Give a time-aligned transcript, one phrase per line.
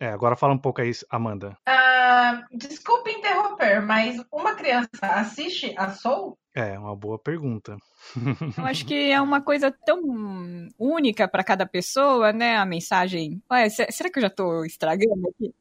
[0.00, 1.58] É, agora fala um pouco aí, Amanda.
[1.68, 6.38] Uh, desculpe interromper, mas uma criança assiste a Soul?
[6.54, 7.76] É, uma boa pergunta.
[8.56, 10.00] Eu acho que é uma coisa tão
[10.78, 12.56] única para cada pessoa, né?
[12.56, 13.42] A mensagem.
[13.52, 15.54] Ué, será que eu já tô estragando aqui?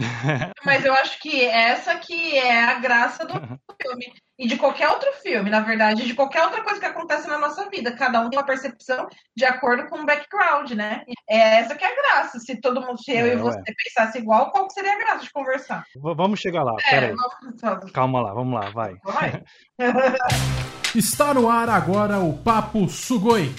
[0.64, 4.12] Mas eu acho que essa que é a graça do filme.
[4.38, 7.68] E de qualquer outro filme, na verdade, de qualquer outra coisa que acontece na nossa
[7.68, 7.92] vida.
[7.92, 11.02] Cada um tem uma percepção de acordo com o background, né?
[11.28, 12.38] É essa que é a graça.
[12.38, 13.74] Se todo mundo, se eu é, e você ué.
[13.76, 15.84] pensasse igual, qual seria a graça de conversar?
[15.94, 17.12] V vamos chegar lá, é.
[17.12, 17.92] Vamos...
[17.92, 18.94] Calma lá, vamos lá, vai.
[19.04, 19.42] vai.
[20.94, 23.54] Está no ar agora o Papo Sugoi,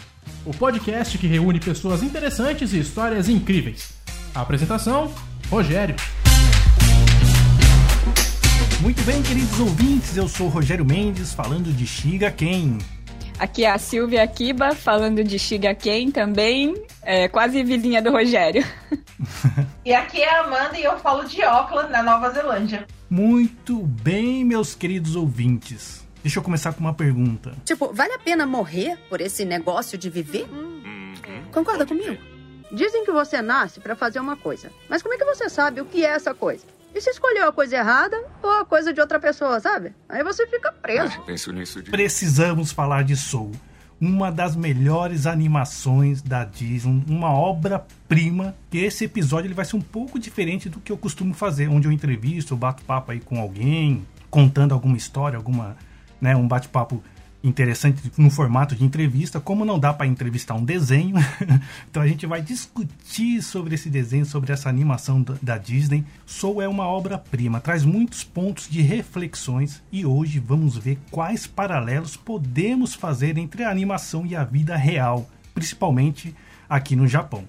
[0.46, 3.94] o podcast que reúne pessoas interessantes e histórias incríveis.
[4.34, 5.14] A apresentação,
[5.50, 5.96] Rogério.
[8.82, 12.80] Muito bem, queridos ouvintes, eu sou Rogério Mendes, falando de Shiga Ken.
[13.38, 16.74] Aqui é a Silvia Akiba, falando de Shiga Ken também,
[17.04, 18.66] é, quase vizinha do Rogério.
[19.86, 22.88] e aqui é a Amanda e eu falo de Auckland, na Nova Zelândia.
[23.08, 26.04] Muito bem, meus queridos ouvintes.
[26.24, 27.54] Deixa eu começar com uma pergunta.
[27.64, 30.50] Tipo, vale a pena morrer por esse negócio de viver?
[30.52, 31.14] Uhum.
[31.52, 32.18] Concorda comigo?
[32.72, 34.72] Dizem que você nasce para fazer uma coisa.
[34.90, 36.66] Mas como é que você sabe o que é essa coisa?
[36.94, 39.94] E se escolheu a coisa errada ou a coisa de outra pessoa, sabe?
[40.10, 41.18] Aí você fica preso.
[41.18, 41.90] Ah, penso nisso de...
[41.90, 43.52] Precisamos falar de Soul.
[44.00, 48.56] Uma das melhores animações da Disney, uma obra-prima.
[48.72, 51.88] E esse episódio ele vai ser um pouco diferente do que eu costumo fazer, onde
[51.88, 55.78] eu entrevisto, eu bato papo aí com alguém, contando alguma história, alguma,
[56.20, 57.04] né, um bate-papo
[57.44, 61.16] interessante no formato de entrevista, como não dá para entrevistar um desenho,
[61.90, 66.06] então a gente vai discutir sobre esse desenho, sobre essa animação da Disney.
[66.26, 72.16] Soul é uma obra-prima, traz muitos pontos de reflexões e hoje vamos ver quais paralelos
[72.16, 76.36] podemos fazer entre a animação e a vida real, principalmente
[76.70, 77.44] aqui no Japão.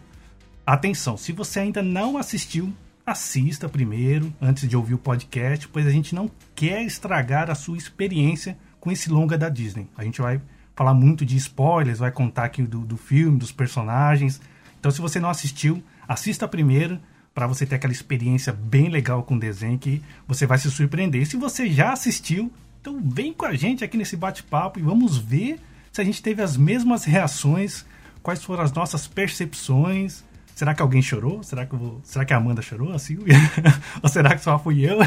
[0.65, 2.73] Atenção, se você ainda não assistiu,
[3.05, 7.77] assista primeiro antes de ouvir o podcast, pois a gente não quer estragar a sua
[7.77, 9.87] experiência com esse longa da Disney.
[9.97, 10.41] A gente vai
[10.75, 14.41] falar muito de spoilers, vai contar aqui do, do filme, dos personagens.
[14.81, 16.99] Então, se você não assistiu, assista primeiro
[17.33, 21.23] para você ter aquela experiência bem legal com o desenho que você vai se surpreender.
[21.23, 25.17] E se você já assistiu, então vem com a gente aqui nesse bate-papo e vamos
[25.17, 25.61] ver
[25.93, 27.87] se a gente teve as mesmas reações,
[28.21, 31.43] quais foram as nossas percepções, Será que alguém chorou?
[31.43, 32.01] Será que, vou...
[32.05, 33.35] será que a Amanda chorou, a Silvia?
[34.03, 34.99] Ou será que só fui eu?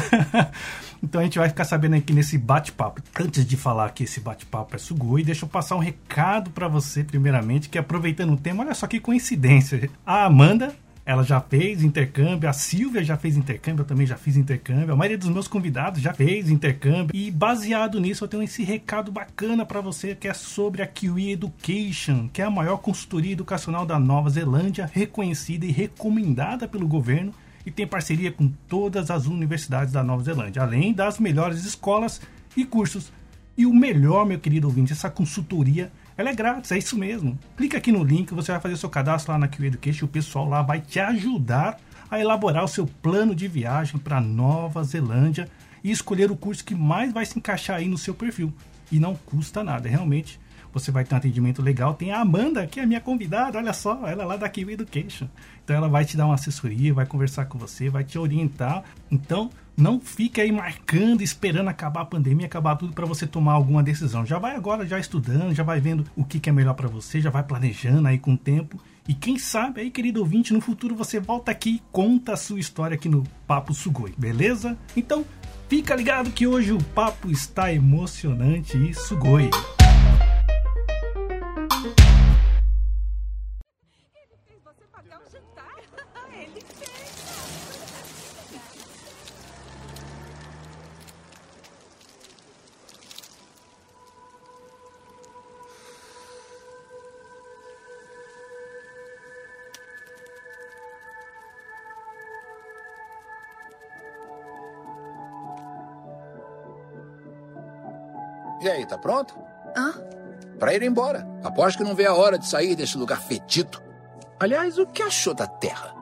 [1.02, 3.00] então a gente vai ficar sabendo aqui nesse bate-papo.
[3.18, 7.04] Antes de falar que esse bate-papo é Sugoi, deixa eu passar um recado para você,
[7.04, 9.88] primeiramente, que aproveitando o tema, olha só que coincidência.
[10.04, 10.74] A Amanda
[11.06, 14.96] ela já fez intercâmbio, a Silvia já fez intercâmbio, eu também já fiz intercâmbio, a
[14.96, 17.14] maioria dos meus convidados já fez intercâmbio.
[17.14, 21.30] E baseado nisso, eu tenho esse recado bacana para você que é sobre a Kiwi
[21.30, 27.32] Education, que é a maior consultoria educacional da Nova Zelândia, reconhecida e recomendada pelo governo
[27.64, 32.20] e tem parceria com todas as universidades da Nova Zelândia, além das melhores escolas
[32.56, 33.12] e cursos.
[33.56, 37.38] E o melhor, meu querido ouvinte, essa consultoria ela é grátis, é isso mesmo.
[37.56, 40.48] Clica aqui no link, você vai fazer seu cadastro lá na Q Education o pessoal
[40.48, 41.78] lá vai te ajudar
[42.10, 45.48] a elaborar o seu plano de viagem para Nova Zelândia
[45.84, 48.52] e escolher o curso que mais vai se encaixar aí no seu perfil.
[48.90, 50.40] E não custa nada, realmente
[50.72, 51.94] você vai ter um atendimento legal.
[51.94, 54.74] Tem a Amanda, que é a minha convidada, olha só, ela é lá da Kiwi
[54.74, 55.26] Education.
[55.64, 58.84] Então ela vai te dar uma assessoria, vai conversar com você, vai te orientar.
[59.10, 63.82] Então não fique aí marcando, esperando acabar a pandemia, acabar tudo para você tomar alguma
[63.82, 64.24] decisão.
[64.24, 67.20] Já vai agora, já estudando, já vai vendo o que, que é melhor para você,
[67.20, 68.80] já vai planejando aí com o tempo.
[69.06, 72.58] E quem sabe aí, querido ouvinte, no futuro você volta aqui e conta a sua
[72.58, 74.76] história aqui no Papo Sugoi, beleza?
[74.96, 75.24] Então,
[75.68, 79.50] fica ligado que hoje o papo está emocionante e sugoi.
[108.86, 109.34] Aí, tá pronto?
[109.76, 109.92] Hã?
[110.58, 111.26] Pra ir embora.
[111.44, 113.82] Aposto que não vê a hora de sair desse lugar fedido.
[114.40, 115.94] Aliás, o que achou da Terra?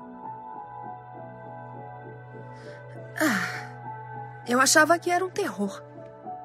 [3.21, 5.83] Ah, eu achava que era um terror.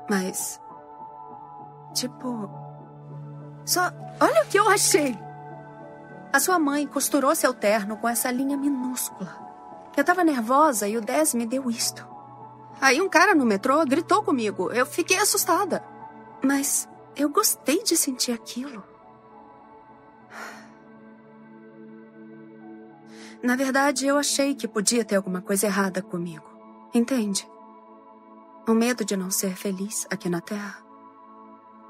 [0.09, 0.59] Mas.
[1.93, 2.49] Tipo.
[3.65, 3.91] Só.
[4.19, 5.17] Olha o que eu achei!
[6.31, 9.35] A sua mãe costurou seu terno com essa linha minúscula.
[9.97, 12.07] Eu tava nervosa e o Dez me deu isto.
[12.79, 14.71] Aí um cara no metrô gritou comigo.
[14.71, 15.83] Eu fiquei assustada.
[16.43, 18.83] Mas eu gostei de sentir aquilo.
[23.41, 26.43] Na verdade, eu achei que podia ter alguma coisa errada comigo.
[26.93, 27.47] Entende?
[28.67, 30.83] O medo de não ser feliz aqui na Terra.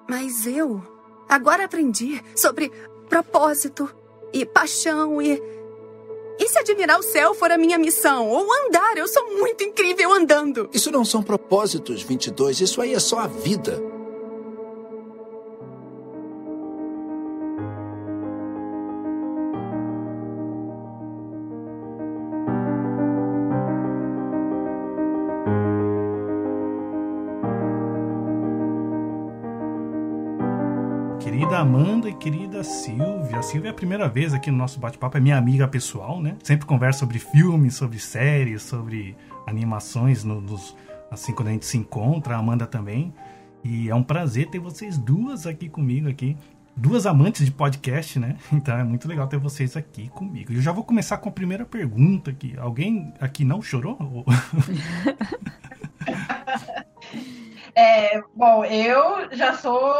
[0.07, 0.81] Mas eu
[1.27, 2.69] agora aprendi sobre
[3.07, 3.89] propósito
[4.31, 5.41] e paixão e.
[6.39, 8.29] E se admirar o céu for a minha missão?
[8.29, 8.97] Ou andar?
[8.97, 10.69] Eu sou muito incrível andando.
[10.71, 12.61] Isso não são propósitos, 22.
[12.61, 13.98] Isso aí é só a vida.
[32.19, 33.39] Querida Silvia.
[33.39, 36.35] A Silvia é a primeira vez aqui no nosso bate-papo, é minha amiga pessoal, né?
[36.43, 39.15] Sempre conversa sobre filmes, sobre séries, sobre
[39.47, 40.75] animações, no, nos,
[41.09, 43.13] assim, quando a gente se encontra, a Amanda também.
[43.63, 46.35] E é um prazer ter vocês duas aqui comigo aqui.
[46.79, 48.37] Duas amantes de podcast, né?
[48.53, 50.53] Então é muito legal ter vocês aqui comigo.
[50.53, 52.55] Eu já vou começar com a primeira pergunta aqui.
[52.57, 53.97] Alguém aqui não chorou?
[57.75, 59.93] É, bom, eu já sou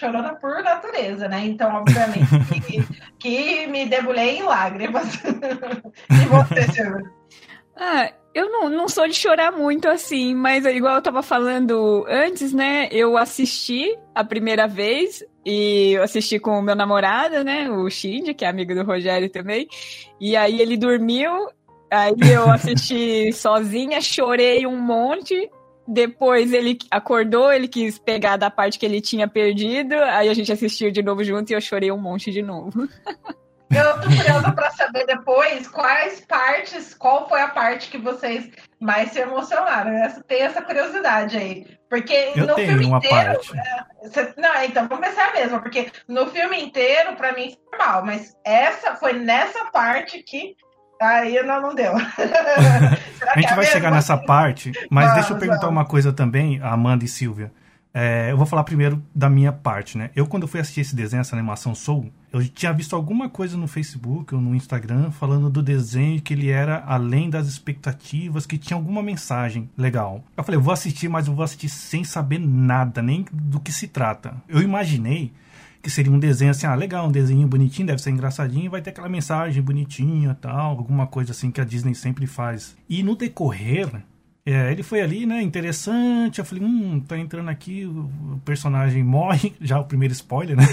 [0.00, 1.44] chorona por natureza, né?
[1.44, 2.26] Então, obviamente,
[2.62, 2.86] que,
[3.18, 5.14] que me debulhei em lágrimas.
[6.10, 7.10] e você, Silvia?
[7.76, 12.52] Ah, eu não, não sou de chorar muito assim, mas igual eu tava falando antes,
[12.52, 12.88] né?
[12.92, 17.70] Eu assisti a primeira vez e eu assisti com o meu namorado, né?
[17.70, 19.66] O Shinji, que é amigo do Rogério também.
[20.20, 21.30] E aí ele dormiu,
[21.90, 25.50] aí eu assisti sozinha, chorei um monte.
[25.86, 30.52] Depois ele acordou, ele quis pegar da parte que ele tinha perdido, aí a gente
[30.52, 32.86] assistiu de novo junto e eu chorei um monte de novo.
[33.70, 38.50] Eu tô curiosa para saber depois quais partes, qual foi a parte que vocês
[38.80, 39.90] mais se emocionaram.
[39.90, 41.78] Essa, tem essa curiosidade aí.
[41.88, 43.34] Porque eu no filme inteiro.
[43.34, 43.52] Parte.
[43.58, 48.36] É, não, então vamos pensar mesmo, porque no filme inteiro, para mim, foi normal, mas
[48.44, 50.56] essa foi nessa parte que
[51.00, 51.92] Aí não, não deu.
[51.96, 55.76] a gente é vai chegar nessa parte, mas vamos, deixa eu perguntar vamos.
[55.76, 57.52] uma coisa também, Amanda e Silvia.
[58.00, 60.10] É, eu vou falar primeiro da minha parte, né?
[60.14, 63.66] Eu, quando fui assistir esse desenho, essa animação Soul, eu tinha visto alguma coisa no
[63.66, 68.76] Facebook ou no Instagram falando do desenho que ele era além das expectativas, que tinha
[68.76, 70.22] alguma mensagem legal.
[70.36, 73.72] Eu falei, eu vou assistir, mas eu vou assistir sem saber nada, nem do que
[73.72, 74.36] se trata.
[74.48, 75.32] Eu imaginei
[75.82, 78.90] que seria um desenho assim, ah, legal, um desenho bonitinho, deve ser engraçadinho, vai ter
[78.90, 82.76] aquela mensagem bonitinha tal, alguma coisa assim que a Disney sempre faz.
[82.88, 83.90] E no decorrer,
[84.52, 89.54] é, ele foi ali, né, interessante, eu falei, hum, tá entrando aqui, o personagem morre,
[89.60, 90.64] já o primeiro spoiler, né?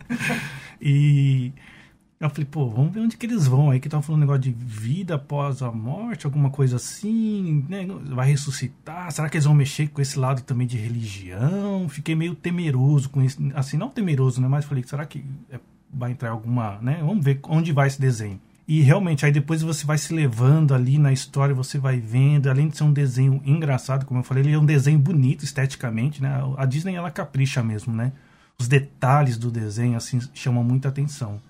[0.80, 1.52] e
[2.20, 4.42] eu falei, pô, vamos ver onde que eles vão aí, que estavam falando um negócio
[4.42, 7.86] de vida após a morte, alguma coisa assim, né?
[8.10, 11.88] Vai ressuscitar, será que eles vão mexer com esse lado também de religião?
[11.88, 14.48] Fiquei meio temeroso com isso, assim, não temeroso, né?
[14.48, 15.58] Mas falei, será que é,
[15.90, 16.98] vai entrar alguma, né?
[17.00, 18.38] Vamos ver onde vai esse desenho.
[18.70, 22.68] E realmente, aí depois você vai se levando ali na história, você vai vendo, além
[22.68, 26.40] de ser um desenho engraçado, como eu falei, ele é um desenho bonito esteticamente, né?
[26.56, 28.12] A Disney, ela capricha mesmo, né?
[28.56, 31.42] Os detalhes do desenho, assim, chamam muita atenção.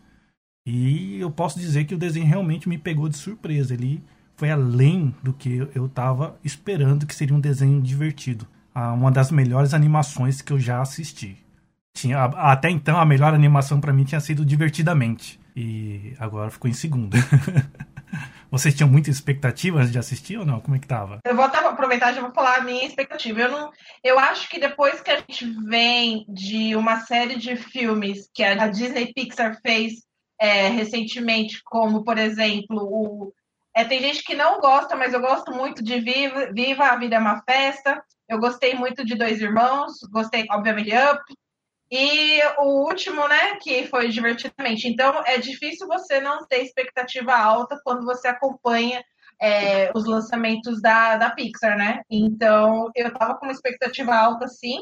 [0.64, 3.74] E eu posso dizer que o desenho realmente me pegou de surpresa.
[3.74, 4.02] Ele
[4.34, 8.46] foi além do que eu estava esperando que seria um desenho divertido.
[8.74, 11.36] Ah, uma das melhores animações que eu já assisti.
[11.92, 15.39] Tinha, até então, a melhor animação para mim tinha sido Divertidamente.
[15.60, 17.14] E agora ficou em segundo.
[18.50, 20.58] Vocês tinham muitas expectativas de assistir ou não?
[20.58, 21.20] Como é que tava?
[21.22, 23.42] Eu vou aproveitar e já vou falar a minha expectativa.
[23.42, 23.70] Eu, não,
[24.02, 28.66] eu acho que depois que a gente vem de uma série de filmes que a
[28.68, 30.02] Disney Pixar fez
[30.40, 33.32] é, recentemente, como, por exemplo, o.
[33.76, 37.16] É, tem gente que não gosta, mas eu gosto muito de Viva, Viva, a Vida
[37.16, 38.02] é uma Festa.
[38.26, 41.22] Eu gostei muito de Dois Irmãos, gostei, obviamente, Up.
[41.90, 44.86] E o último, né, que foi divertidamente.
[44.86, 49.02] Então, é difícil você não ter expectativa alta quando você acompanha
[49.40, 52.02] é, os lançamentos da, da Pixar, né?
[52.08, 54.78] Então, eu tava com uma expectativa alta, sim.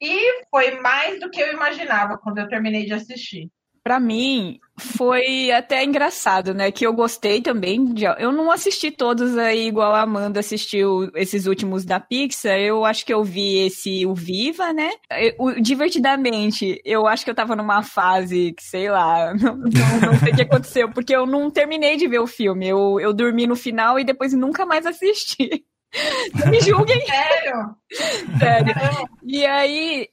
[0.00, 3.48] E foi mais do que eu imaginava quando eu terminei de assistir.
[3.84, 6.70] Para mim, foi até engraçado, né?
[6.70, 7.84] Que eu gostei também.
[7.92, 8.04] De...
[8.04, 12.58] Eu não assisti todos aí igual a Amanda assistiu esses últimos da Pixar.
[12.58, 14.90] Eu acho que eu vi esse, o Viva, né?
[15.38, 20.18] O, divertidamente, eu acho que eu tava numa fase que, sei lá, não, não, não
[20.18, 22.68] sei o que aconteceu, porque eu não terminei de ver o filme.
[22.68, 25.64] Eu, eu dormi no final e depois nunca mais assisti.
[26.34, 27.04] Não me julguem.
[27.06, 27.76] Sério?
[28.38, 28.74] Sério.
[29.22, 30.08] E aí,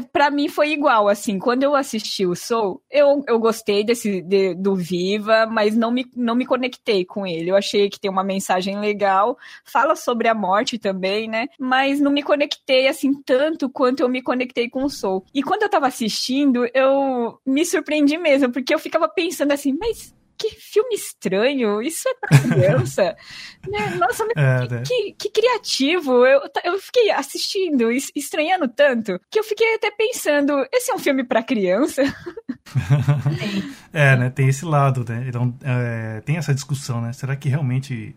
[0.00, 4.54] para mim foi igual, assim, quando eu assisti o Soul, eu, eu gostei desse de,
[4.54, 7.50] do Viva, mas não me, não me conectei com ele.
[7.50, 11.48] Eu achei que tem uma mensagem legal, fala sobre a morte também, né?
[11.58, 15.24] Mas não me conectei assim tanto quanto eu me conectei com o Soul.
[15.34, 20.13] E quando eu tava assistindo, eu me surpreendi mesmo, porque eu ficava pensando assim, mas
[20.38, 23.16] que filme estranho, isso é pra criança.
[23.68, 23.94] né?
[23.96, 24.82] Nossa, é, que, né?
[24.86, 26.26] que, que, criativo.
[26.26, 31.24] Eu, eu fiquei assistindo, estranhando tanto, que eu fiquei até pensando, esse é um filme
[31.24, 32.02] para criança?
[33.92, 34.30] é, né?
[34.30, 35.24] Tem esse lado, né?
[35.28, 37.12] Então, é, tem essa discussão, né?
[37.12, 38.16] Será que realmente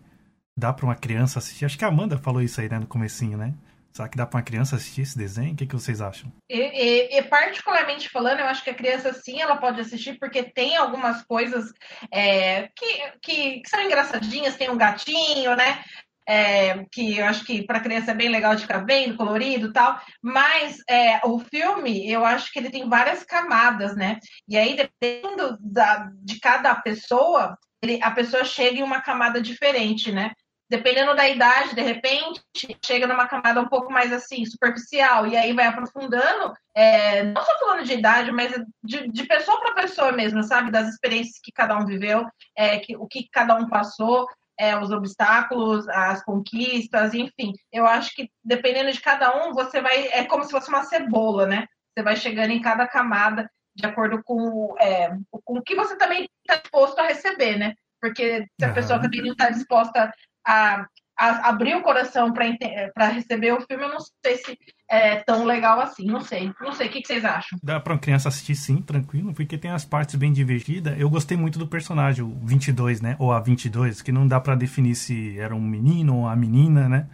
[0.56, 1.64] dá para uma criança assistir?
[1.64, 3.54] Acho que a Amanda falou isso aí, né, no comecinho, né?
[3.92, 5.52] Será que dá para uma criança assistir esse desenho?
[5.52, 6.32] O que, que vocês acham?
[6.48, 10.42] E, e, e, particularmente falando, eu acho que a criança sim, ela pode assistir, porque
[10.42, 11.72] tem algumas coisas
[12.12, 15.82] é, que, que, que, são engraçadinhas, tem um gatinho, né?
[16.30, 19.98] É, que eu acho que para criança é bem legal de ficar vendo, colorido tal,
[20.22, 24.18] mas é, o filme, eu acho que ele tem várias camadas, né?
[24.46, 30.12] E aí, dependendo da, de cada pessoa, ele, a pessoa chega em uma camada diferente,
[30.12, 30.32] né?
[30.68, 32.42] Dependendo da idade, de repente,
[32.84, 37.58] chega numa camada um pouco mais assim, superficial, e aí vai aprofundando, é, não só
[37.58, 40.70] falando de idade, mas de, de pessoa para pessoa mesmo, sabe?
[40.70, 44.26] Das experiências que cada um viveu, é, que, o que cada um passou,
[44.58, 47.52] é, os obstáculos, as conquistas, enfim.
[47.72, 50.08] Eu acho que dependendo de cada um, você vai.
[50.08, 51.66] É como se fosse uma cebola, né?
[51.96, 56.28] Você vai chegando em cada camada de acordo com, é, com o que você também
[56.44, 57.74] está disposto a receber, né?
[58.00, 60.12] Porque se a pessoa também não está disposta
[60.46, 60.86] a,
[61.18, 65.80] a abrir o coração para receber o filme, eu não sei se é tão legal
[65.80, 66.06] assim.
[66.06, 66.52] Não sei.
[66.60, 66.86] Não sei.
[66.86, 67.58] O que, que vocês acham?
[67.62, 70.98] Dá pra uma criança assistir sim, tranquilo, porque tem as partes bem divertidas.
[70.98, 73.16] Eu gostei muito do personagem, o 22, né?
[73.18, 76.88] Ou a 22, que não dá para definir se era um menino ou a menina,
[76.88, 77.06] né?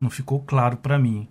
[0.00, 1.28] Não ficou claro para mim.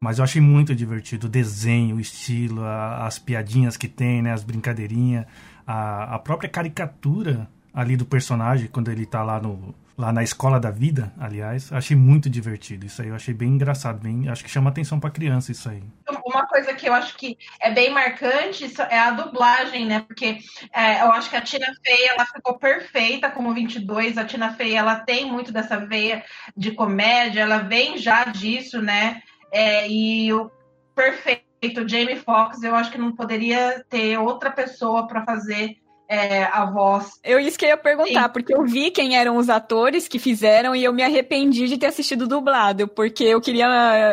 [0.00, 4.32] Mas eu achei muito divertido o desenho, o estilo, a, as piadinhas que tem, né?
[4.32, 5.26] As brincadeirinhas,
[5.66, 10.60] a, a própria caricatura ali do personagem, quando ele tá lá no, lá na escola
[10.60, 14.50] da vida, aliás, achei muito divertido isso aí, eu achei bem engraçado, bem, acho que
[14.50, 15.82] chama atenção para criança isso aí.
[16.24, 20.00] Uma coisa que eu acho que é bem marcante é a dublagem, né?
[20.00, 20.38] Porque
[20.72, 24.18] é, eu acho que a Tina Fey ela ficou perfeita como 22.
[24.18, 26.22] A Tina Fey ela tem muito dessa veia
[26.54, 29.22] de comédia, ela vem já disso, né?
[29.50, 30.50] É, e o
[30.94, 35.76] perfeito Jamie Foxx, eu acho que não poderia ter outra pessoa para fazer
[36.08, 37.18] é, a voz.
[37.22, 38.32] Eu isso que ia perguntar, Sim.
[38.32, 41.86] porque eu vi quem eram os atores que fizeram e eu me arrependi de ter
[41.86, 43.66] assistido dublado, porque eu queria.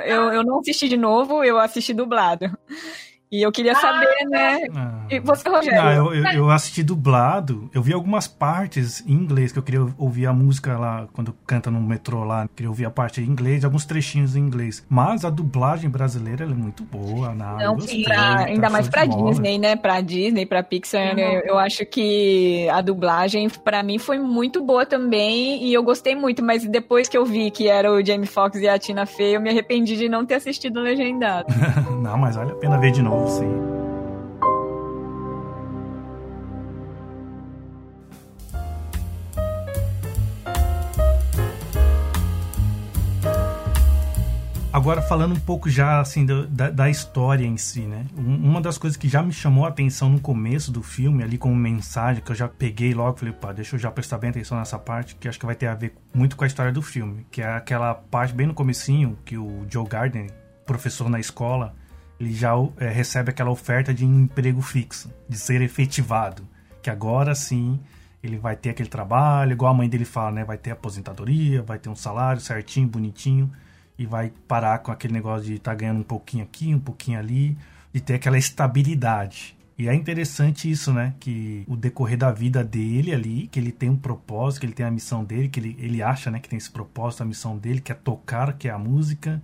[0.05, 2.51] Eu, eu não assisti de novo, eu assisti dublado.
[3.33, 4.59] E eu queria saber, ah, né?
[4.75, 5.05] Ah.
[5.09, 5.81] E você, Rogério?
[5.81, 7.67] Ah, eu, eu, eu, assisti dublado.
[7.73, 11.71] Eu vi algumas partes em inglês, que eu queria ouvir a música lá, quando canta
[11.71, 12.47] no metrô lá.
[12.55, 14.85] Queria ouvir a parte em inglês, alguns trechinhos em inglês.
[14.87, 17.55] Mas a dublagem brasileira é muito boa, né?
[17.65, 19.75] Não, gostei, pra, ainda mais pra Disney, né?
[19.75, 21.15] Pra Disney, pra Pixar.
[21.15, 21.19] Uhum.
[21.19, 25.63] Eu, eu, acho que a dublagem, pra mim, foi muito boa também.
[25.63, 26.43] E eu gostei muito.
[26.43, 29.41] Mas depois que eu vi que era o Jamie Foxx e a Tina Fey, eu
[29.41, 31.47] me arrependi de não ter assistido legendado.
[31.99, 33.22] não, mas vale a pena ver de novo
[44.73, 48.05] Agora falando um pouco já assim da, da, história em si, né?
[48.17, 51.55] uma das coisas que já me chamou a atenção no começo do filme, ali como
[51.55, 54.77] mensagem, que eu já peguei logo, falei, pá, deixa eu já prestar bem atenção nessa
[54.77, 57.41] parte, que acho que vai ter a ver muito com a história do filme, que
[57.41, 60.29] é aquela parte bem no comecinho que o Joe Gardner,
[60.65, 61.75] professor na escola,
[62.23, 66.47] ele já é, recebe aquela oferta de emprego fixo, de ser efetivado,
[66.81, 67.79] que agora sim
[68.23, 70.45] ele vai ter aquele trabalho, igual a mãe dele fala, né?
[70.45, 73.51] Vai ter aposentadoria, vai ter um salário certinho, bonitinho,
[73.97, 77.19] e vai parar com aquele negócio de estar tá ganhando um pouquinho aqui, um pouquinho
[77.19, 77.57] ali,
[77.91, 79.57] de ter aquela estabilidade.
[79.77, 81.13] E é interessante isso, né?
[81.19, 84.85] Que o decorrer da vida dele ali, que ele tem um propósito, que ele tem
[84.85, 87.81] a missão dele, que ele, ele acha né, que tem esse propósito, a missão dele,
[87.81, 89.43] que é tocar, que é a música,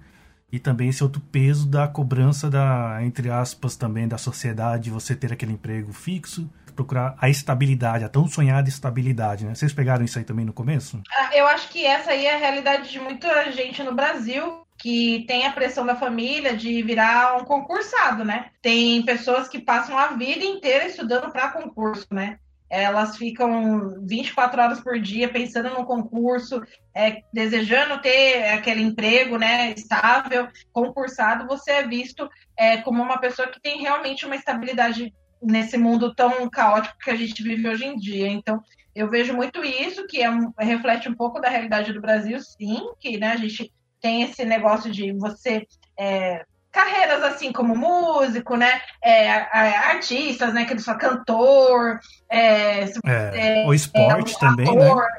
[0.51, 5.31] e também esse outro peso da cobrança da, entre aspas, também da sociedade, você ter
[5.31, 9.53] aquele emprego fixo, procurar a estabilidade, a tão sonhada estabilidade, né?
[9.53, 11.01] Vocês pegaram isso aí também no começo?
[11.11, 15.25] Ah, eu acho que essa aí é a realidade de muita gente no Brasil, que
[15.27, 18.45] tem a pressão da família de virar um concursado, né?
[18.61, 22.39] Tem pessoas que passam a vida inteira estudando para concurso, né?
[22.69, 26.61] Elas ficam 24 horas por dia pensando no concurso,
[26.93, 33.47] é, desejando ter aquele emprego né, estável, concursado, você é visto é, como uma pessoa
[33.47, 37.95] que tem realmente uma estabilidade nesse mundo tão caótico que a gente vive hoje em
[37.95, 38.27] dia.
[38.27, 38.61] Então,
[38.93, 43.17] eu vejo muito isso, que é, reflete um pouco da realidade do Brasil, sim, que
[43.17, 43.71] né, a gente
[44.01, 45.65] tem esse negócio de você
[45.97, 48.81] é, carreiras assim como músico, né?
[49.03, 50.65] É, artistas, né?
[50.65, 51.99] Que ele só cantor,
[52.29, 54.85] é, é, o esporte é, também, né?
[54.85, 55.09] ator, né?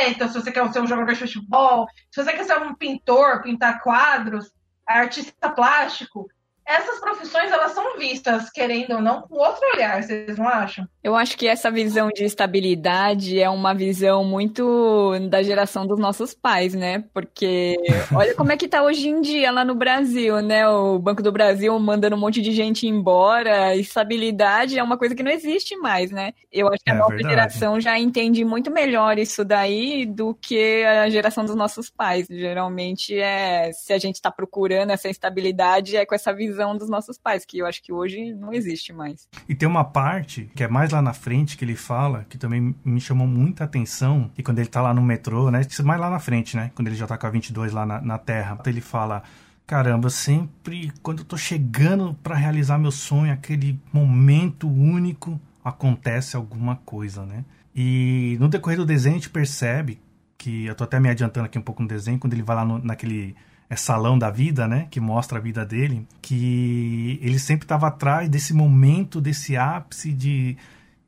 [0.00, 2.74] É, então se você quer ser um jogador de futebol, se você quer ser um
[2.74, 4.52] pintor, pintar quadros,
[4.86, 6.28] artista plástico,
[6.64, 10.86] essas profissões elas são vistas, querendo ou não, com outro olhar, vocês não acham?
[11.02, 16.32] Eu acho que essa visão de estabilidade é uma visão muito da geração dos nossos
[16.32, 17.02] pais, né?
[17.12, 17.76] Porque
[18.14, 20.68] olha como é que tá hoje em dia lá no Brasil, né?
[20.68, 23.74] O Banco do Brasil mandando um monte de gente embora.
[23.74, 26.32] Estabilidade é uma coisa que não existe mais, né?
[26.52, 27.34] Eu acho que a é nova verdade.
[27.34, 32.28] geração já entende muito melhor isso daí do que a geração dos nossos pais.
[32.30, 37.18] Geralmente é se a gente está procurando essa estabilidade é com essa visão dos nossos
[37.18, 39.28] pais, que eu acho que hoje não existe mais.
[39.48, 42.74] E tem uma parte que é mais lá na frente que ele fala, que também
[42.84, 45.62] me chamou muita atenção, e quando ele tá lá no metrô, né?
[45.84, 46.70] Mais lá na frente, né?
[46.74, 48.58] Quando ele já tá com a 22 lá na, na Terra.
[48.66, 49.22] Ele fala:
[49.66, 56.76] Caramba, sempre quando eu tô chegando para realizar meu sonho, aquele momento único, acontece alguma
[56.76, 57.44] coisa, né?
[57.74, 60.00] E no decorrer do desenho a gente percebe
[60.36, 62.64] que eu tô até me adiantando aqui um pouco no desenho, quando ele vai lá
[62.64, 63.34] no, naquele
[63.72, 68.28] é salão da vida, né, que mostra a vida dele, que ele sempre estava atrás
[68.28, 70.58] desse momento, desse ápice de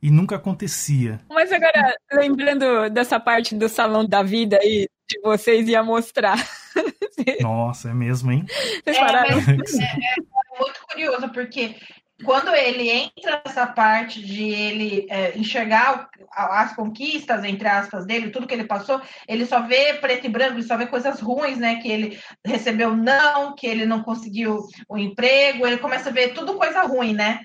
[0.04, 1.18] e nunca acontecia.
[1.30, 6.36] Mas agora, lembrando dessa parte do salão da vida aí, de vocês ia mostrar.
[7.40, 8.44] Nossa, é mesmo, hein?
[8.84, 9.38] Vocês pararam?
[9.38, 11.76] É, é, é, muito curioso, porque
[12.22, 18.46] quando ele entra nessa parte de ele é, enxergar as conquistas, entre aspas, dele, tudo
[18.46, 21.76] que ele passou, ele só vê preto e branco, ele só vê coisas ruins, né?
[21.76, 26.58] Que ele recebeu não, que ele não conseguiu o emprego, ele começa a ver tudo
[26.58, 27.40] coisa ruim, né?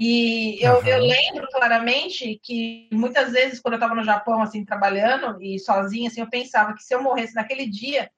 [0.00, 0.86] E eu, uhum.
[0.86, 6.08] eu lembro claramente que muitas vezes, quando eu estava no Japão, assim, trabalhando e sozinha,
[6.08, 8.10] assim, eu pensava que se eu morresse naquele dia,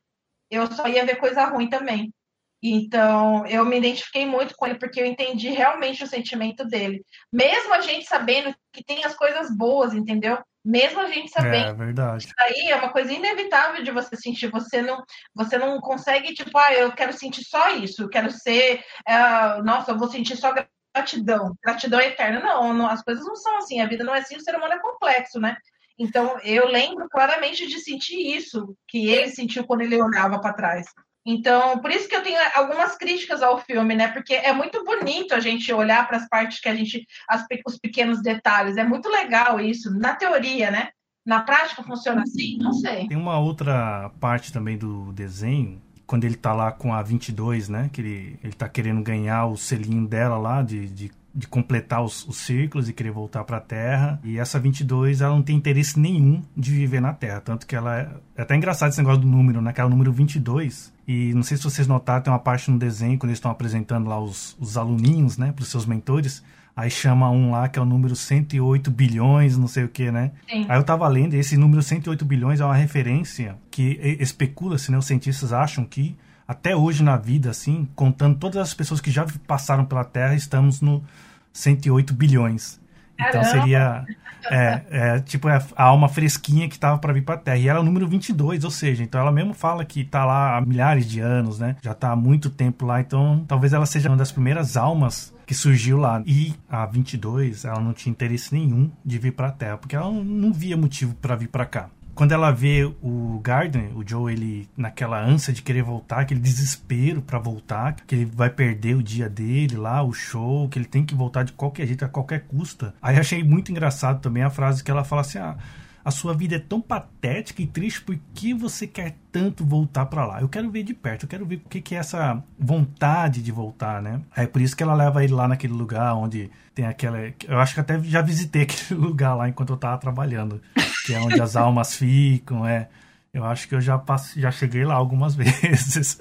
[0.48, 2.14] eu só ia ver coisa ruim também.
[2.62, 7.04] Então, eu me identifiquei muito com ele porque eu entendi realmente o sentimento dele.
[7.32, 10.38] Mesmo a gente sabendo que tem as coisas boas, entendeu?
[10.64, 11.70] Mesmo a gente sabendo.
[11.70, 12.26] É verdade.
[12.26, 14.48] Isso aí é uma coisa inevitável de você sentir.
[14.52, 15.02] Você não,
[15.34, 18.84] você não consegue, tipo, ah, eu quero sentir só isso, eu quero ser.
[19.08, 20.54] Uh, nossa, eu vou sentir só
[20.94, 22.40] gratidão, gratidão eterna.
[22.40, 24.75] Não, não, as coisas não são assim, a vida não é assim, o ser humano
[24.75, 25.56] é complexo, né?
[25.99, 30.87] Então, eu lembro claramente de sentir isso que ele sentiu quando ele olhava para trás.
[31.25, 34.09] Então, por isso que eu tenho algumas críticas ao filme, né?
[34.09, 37.07] Porque é muito bonito a gente olhar para as partes que a gente.
[37.28, 38.76] As, os pequenos detalhes.
[38.76, 40.88] É muito legal isso, na teoria, né?
[41.24, 42.59] Na prática funciona assim?
[42.59, 43.07] Não sei.
[43.07, 45.81] Tem uma outra parte também do desenho
[46.12, 47.88] quando ele tá lá com a 22, né?
[47.90, 52.29] Que ele, ele tá querendo ganhar o selinho dela lá de, de, de completar os,
[52.29, 54.20] os, círculos e querer voltar para a Terra.
[54.22, 57.40] E essa 22, ela não tem interesse nenhum de viver na Terra.
[57.40, 59.72] Tanto que ela é, é até engraçado esse negócio do número, né?
[59.72, 60.92] Que é o número 22.
[61.09, 64.07] E não sei se vocês notaram, tem uma parte no desenho, quando eles estão apresentando
[64.07, 65.51] lá os, os aluninhos, né?
[65.51, 66.42] Para os seus mentores
[66.74, 70.30] Aí chama um lá que é o número 108 bilhões, não sei o que, né?
[70.48, 70.64] Sim.
[70.68, 74.96] Aí eu tava lendo, esse número 108 bilhões é uma referência que especula-se, né?
[74.96, 76.16] Os cientistas acham que
[76.48, 80.80] até hoje na vida, assim, contando todas as pessoas que já passaram pela Terra, estamos
[80.80, 81.04] no
[81.52, 82.80] 108 bilhões.
[83.18, 84.04] Então seria
[84.50, 87.58] é, é, tipo é a alma fresquinha que estava para vir para a Terra.
[87.58, 90.56] E ela é o número 22, ou seja, então ela mesmo fala que está lá
[90.56, 91.76] há milhares de anos, né?
[91.82, 95.58] Já está há muito tempo lá, então talvez ela seja uma das primeiras almas que
[95.58, 96.22] surgiu lá.
[96.24, 100.10] E a 22, ela não tinha interesse nenhum de vir para a Terra, porque ela
[100.10, 104.68] não via motivo para vir para cá quando ela vê o Gardner, o Joe, ele
[104.76, 109.30] naquela ânsia de querer voltar, aquele desespero para voltar, que ele vai perder o dia
[109.30, 112.94] dele lá, o show, que ele tem que voltar de qualquer jeito, a qualquer custa.
[113.00, 115.56] Aí achei muito engraçado também a frase que ela fala assim: ah,
[116.04, 120.26] a sua vida é tão patética e triste, por que você quer tanto voltar para
[120.26, 120.40] lá?
[120.40, 123.52] Eu quero ver de perto, eu quero ver o que, que é essa vontade de
[123.52, 124.20] voltar, né?
[124.36, 127.18] É por isso que ela leva ele lá naquele lugar onde tem aquela.
[127.46, 130.60] Eu acho que até já visitei aquele lugar lá enquanto eu tava trabalhando,
[131.06, 132.88] que é onde as almas ficam, é.
[133.32, 136.20] Eu acho que eu já, passe, já cheguei lá algumas vezes.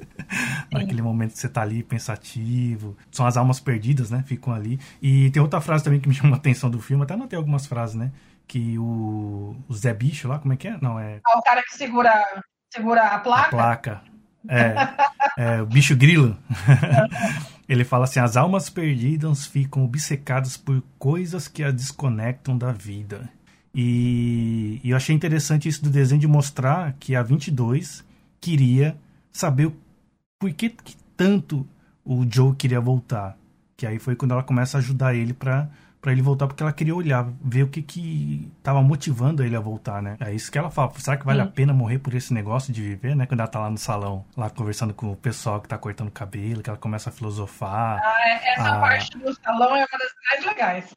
[0.71, 2.95] Naquele momento que você tá ali pensativo.
[3.11, 4.23] São as almas perdidas, né?
[4.25, 4.79] Ficam ali.
[5.01, 7.03] E tem outra frase também que me chamou a atenção do filme.
[7.03, 8.13] Até anotei algumas frases, né?
[8.47, 10.77] Que o, o Zé Bicho lá, como é que é?
[10.81, 11.19] Não, é.
[11.25, 12.23] Ah, o cara que segura,
[12.73, 13.45] segura a placa.
[13.45, 14.01] A placa.
[14.49, 14.75] É,
[15.37, 16.37] é o bicho grilo.
[17.69, 23.29] Ele fala assim: as almas perdidas ficam obcecadas por coisas que a desconectam da vida.
[23.73, 28.03] E, e eu achei interessante isso do desenho de mostrar que a 22
[28.41, 28.97] queria
[29.31, 29.71] saber
[30.37, 31.65] por que, que tanto
[32.03, 33.37] o Joe queria voltar.
[33.77, 35.69] Que aí foi quando ela começa a ajudar ele para
[36.01, 39.59] para ele voltar porque ela queria olhar, ver o que que tava motivando ele a
[39.59, 40.17] voltar, né?
[40.19, 40.91] É isso que ela fala.
[40.97, 41.47] Será que vale Sim.
[41.47, 43.27] a pena morrer por esse negócio de viver, né?
[43.27, 46.11] Quando ela tá lá no salão, lá conversando com o pessoal que tá cortando o
[46.11, 48.01] cabelo, que ela começa a filosofar.
[48.03, 48.79] Ah, é, essa ah.
[48.79, 50.95] parte do salão é uma das mais legais.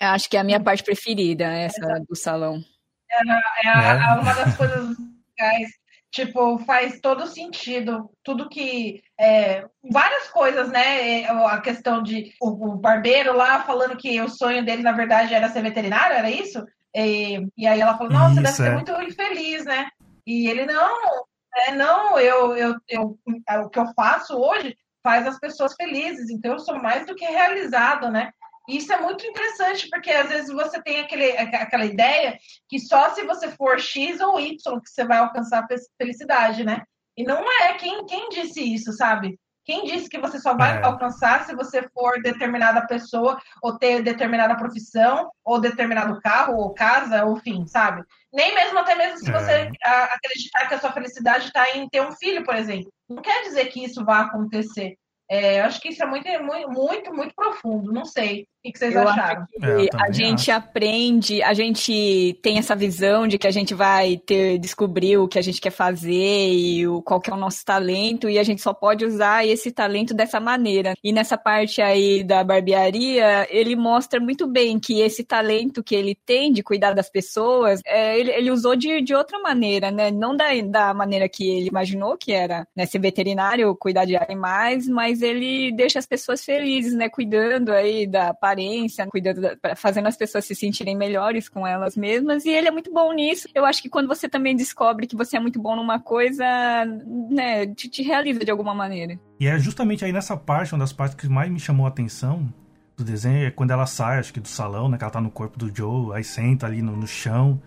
[0.00, 2.62] Eu acho que é a minha parte preferida, essa do salão.
[3.10, 4.96] É, é, é, é uma das coisas
[5.36, 5.83] legais
[6.14, 8.08] Tipo, faz todo sentido.
[8.22, 9.02] Tudo que.
[9.18, 11.22] É, várias coisas, né?
[11.22, 15.34] É, a questão de o, o, barbeiro lá falando que o sonho dele, na verdade,
[15.34, 16.64] era ser veterinário, era isso?
[16.94, 18.74] E, e aí ela falou, nossa, você deve ser é.
[18.74, 19.88] muito infeliz, né?
[20.24, 21.26] E ele, não,
[21.66, 23.18] é, não, eu, eu, eu,
[23.64, 27.24] o que eu faço hoje faz as pessoas felizes, então eu sou mais do que
[27.24, 28.30] realizado, né?
[28.68, 33.22] Isso é muito interessante, porque às vezes você tem aquele, aquela ideia que só se
[33.24, 36.82] você for X ou Y que você vai alcançar a felicidade, né?
[37.16, 37.74] E não é.
[37.74, 39.38] Quem, quem disse isso, sabe?
[39.64, 40.84] Quem disse que você só vai é.
[40.84, 47.24] alcançar se você for determinada pessoa, ou ter determinada profissão, ou determinado carro, ou casa,
[47.24, 48.02] ou fim, sabe?
[48.32, 49.32] Nem mesmo, até mesmo se é.
[49.32, 52.92] você acreditar que a sua felicidade está em ter um filho, por exemplo.
[53.08, 54.96] Não quer dizer que isso vai acontecer.
[55.30, 57.92] É, eu acho que isso é muito, muito, muito, muito profundo.
[57.92, 59.46] Não sei o que vocês eu acharam?
[59.46, 60.58] Que é, a gente acho.
[60.58, 65.38] aprende, a gente tem essa visão de que a gente vai ter descobrir o que
[65.38, 68.62] a gente quer fazer e o, qual que é o nosso talento e a gente
[68.62, 70.94] só pode usar esse talento dessa maneira.
[71.04, 76.16] E nessa parte aí da barbearia, ele mostra muito bem que esse talento que ele
[76.24, 80.10] tem de cuidar das pessoas, é, ele, ele usou de, de outra maneira, né?
[80.10, 84.88] Não da, da maneira que ele imaginou que era né, ser veterinário, cuidar de animais,
[84.88, 87.08] mas ele deixa as pessoas felizes, né?
[87.08, 92.44] Cuidando aí da aparência, cuidando, da, fazendo as pessoas se sentirem melhores com elas mesmas.
[92.44, 93.48] E ele é muito bom nisso.
[93.54, 96.44] Eu acho que quando você também descobre que você é muito bom numa coisa,
[97.30, 99.18] né, te, te realiza de alguma maneira.
[99.40, 102.48] E é justamente aí nessa parte, uma das partes que mais me chamou a atenção
[102.96, 105.30] do desenho, é quando ela sai, acho que do salão, né, que ela tá no
[105.30, 107.60] corpo do Joe, aí senta ali no, no chão.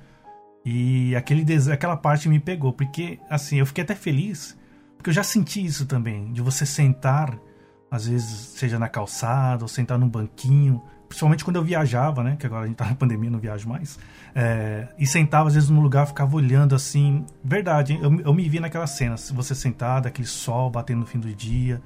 [0.63, 4.58] E aquele aquela parte me pegou, porque assim, eu fiquei até feliz,
[4.96, 7.38] porque eu já senti isso também, de você sentar
[7.89, 12.36] às vezes seja na calçada ou sentar num banquinho, principalmente quando eu viajava, né?
[12.38, 13.97] Que agora a gente tá na pandemia, não viajo mais.
[14.36, 17.26] É, e sentava às vezes num lugar, ficava olhando assim.
[17.43, 21.34] Verdade, eu, eu me vi naquela cena, você sentado, aquele sol batendo no fim do
[21.34, 21.82] dia,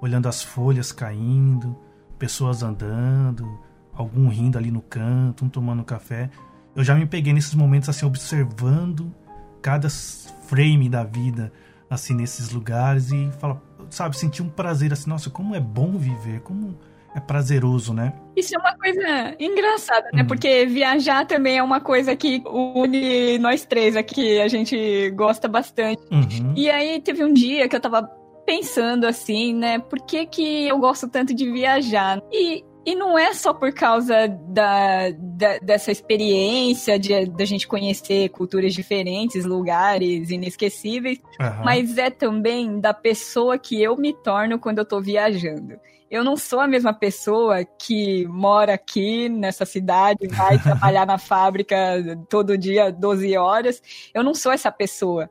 [0.00, 1.76] olhando as folhas caindo,
[2.18, 3.58] pessoas andando,
[3.92, 6.30] algum rindo ali no canto, um tomando café.
[6.74, 9.14] Eu já me peguei nesses momentos assim, observando
[9.62, 11.52] cada frame da vida,
[11.88, 16.40] assim, nesses lugares e fala, sabe, sentir um prazer assim, nossa, como é bom viver,
[16.40, 16.78] como
[17.14, 18.12] é prazeroso, né?
[18.36, 20.22] Isso é uma coisa engraçada, né?
[20.22, 20.26] Uhum.
[20.26, 26.02] Porque viajar também é uma coisa que une nós três aqui, a gente gosta bastante.
[26.10, 26.52] Uhum.
[26.56, 28.02] E aí teve um dia que eu tava
[28.44, 29.78] pensando assim, né?
[29.78, 32.20] Por que, que eu gosto tanto de viajar?
[32.32, 38.28] E e não é só por causa da, da dessa experiência de da gente conhecer
[38.28, 41.64] culturas diferentes, lugares inesquecíveis, uhum.
[41.64, 45.78] mas é também da pessoa que eu me torno quando eu tô viajando.
[46.10, 51.76] Eu não sou a mesma pessoa que mora aqui nessa cidade, vai trabalhar na fábrica
[52.28, 53.82] todo dia 12 horas.
[54.12, 55.28] Eu não sou essa pessoa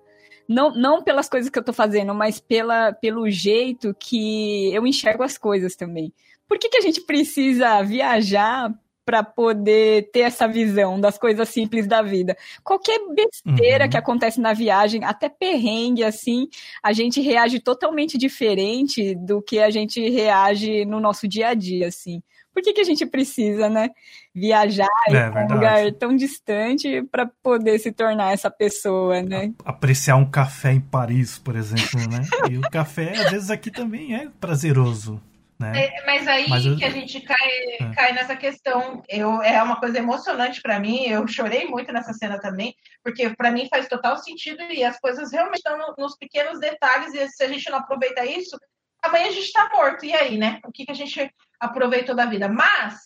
[0.47, 5.23] não, não pelas coisas que eu tô fazendo, mas pela, pelo jeito que eu enxergo
[5.23, 6.13] as coisas também
[6.53, 8.71] por que, que a gente precisa viajar
[9.03, 12.37] para poder ter essa visão das coisas simples da vida.
[12.63, 13.89] Qualquer besteira uhum.
[13.89, 16.47] que acontece na viagem, até perrengue assim,
[16.83, 21.87] a gente reage totalmente diferente do que a gente reage no nosso dia a dia,
[21.87, 22.21] assim.
[22.53, 23.89] Por que, que a gente precisa, né,
[24.33, 29.51] viajar é, em um lugar tão distante para poder se tornar essa pessoa, né?
[29.65, 32.27] Apreciar um café em Paris, por exemplo, né?
[32.47, 35.19] e o café às vezes aqui também é prazeroso.
[35.63, 35.85] Né?
[35.85, 36.75] É, mas aí mas eu...
[36.75, 37.49] que a gente cai,
[37.79, 37.93] é.
[37.95, 39.01] cai nessa questão.
[39.07, 41.05] Eu, é uma coisa emocionante para mim.
[41.05, 45.31] Eu chorei muito nessa cena também, porque para mim faz total sentido e as coisas
[45.31, 47.13] realmente estão no, nos pequenos detalhes.
[47.13, 48.57] E se a gente não aproveita isso,
[49.01, 50.05] amanhã a gente está morto.
[50.05, 50.59] E aí, né?
[50.65, 52.49] O que, que a gente aproveitou da vida?
[52.49, 52.99] Mas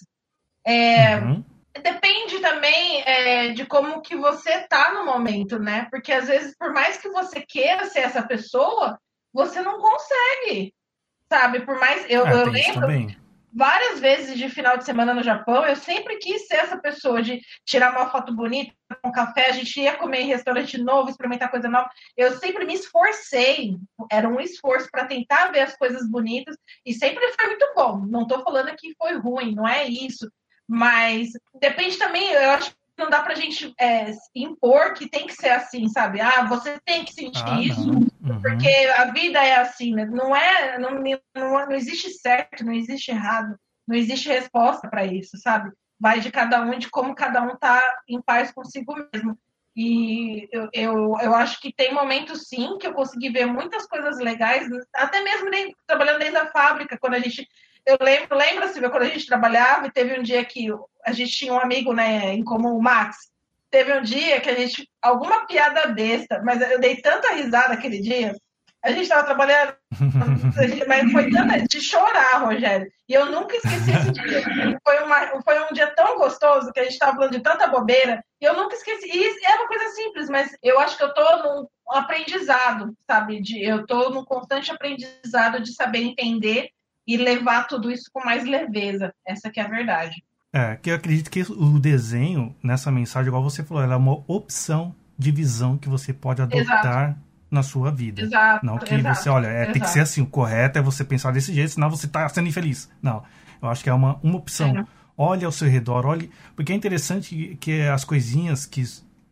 [0.65, 1.45] é, uhum.
[1.81, 5.87] depende também é, de como que você tá no momento, né?
[5.91, 8.99] Porque às vezes, por mais que você queira ser essa pessoa,
[9.31, 10.73] você não consegue.
[11.31, 12.05] Sabe, por mais.
[12.09, 13.17] Eu, ah, eu lembro
[13.57, 17.41] várias vezes de final de semana no Japão, eu sempre quis ser essa pessoa de
[17.65, 18.71] tirar uma foto bonita,
[19.03, 21.89] um café, a gente ia comer em restaurante novo, experimentar coisa nova.
[22.15, 23.75] Eu sempre me esforcei,
[24.11, 28.05] era um esforço para tentar ver as coisas bonitas e sempre foi muito bom.
[28.05, 30.31] Não estou falando que foi ruim, não é isso.
[30.67, 35.49] Mas depende também, eu acho não dá pra gente é, impor que tem que ser
[35.49, 36.19] assim, sabe?
[36.19, 38.41] Ah, você tem que sentir ah, isso, uhum.
[38.41, 40.05] porque a vida é assim, né?
[40.05, 40.91] Não é, não,
[41.35, 43.55] não, não existe certo, não existe errado,
[43.87, 45.71] não existe resposta para isso, sabe?
[45.99, 49.37] Vai de cada um, de como cada um tá em paz consigo mesmo.
[49.75, 54.17] E eu, eu, eu acho que tem momentos, sim, que eu consegui ver muitas coisas
[54.17, 55.51] legais, até mesmo
[55.85, 57.47] trabalhando dentro da fábrica, quando a gente
[57.87, 60.67] eu lembro, lembra, Silvia, quando a gente trabalhava e teve um dia que
[61.05, 63.15] a gente tinha um amigo né, em comum, o Max.
[63.71, 64.89] teve um dia que a gente.
[65.01, 68.35] Alguma piada besta, mas eu dei tanta risada aquele dia.
[68.83, 69.73] A gente estava trabalhando,
[70.87, 72.91] mas foi tanta de chorar, Rogério.
[73.07, 74.79] E eu nunca esqueci esse dia.
[74.83, 78.21] Foi, uma, foi um dia tão gostoso que a gente estava falando de tanta bobeira.
[78.41, 79.07] E eu nunca esqueci.
[79.07, 83.41] E é uma coisa simples, mas eu acho que eu estou num aprendizado, sabe?
[83.41, 86.69] De, eu estou num constante aprendizado de saber entender
[87.07, 89.13] e levar tudo isso com mais leveza.
[89.25, 90.21] Essa que é a verdade.
[90.51, 94.23] É, que eu acredito que o desenho, nessa mensagem, igual você falou, ela é uma
[94.27, 97.19] opção de visão que você pode adotar Exato.
[97.49, 98.21] na sua vida.
[98.21, 98.65] Exato.
[98.65, 99.15] Não que Exato.
[99.15, 101.89] você, olha, é, tem que ser assim, o correto é você pensar desse jeito, senão
[101.89, 102.89] você está sendo infeliz.
[103.01, 103.23] Não.
[103.61, 104.77] Eu acho que é uma, uma opção.
[104.77, 104.85] É.
[105.17, 106.29] Olhe ao seu redor, olhe.
[106.55, 108.83] Porque é interessante que as coisinhas que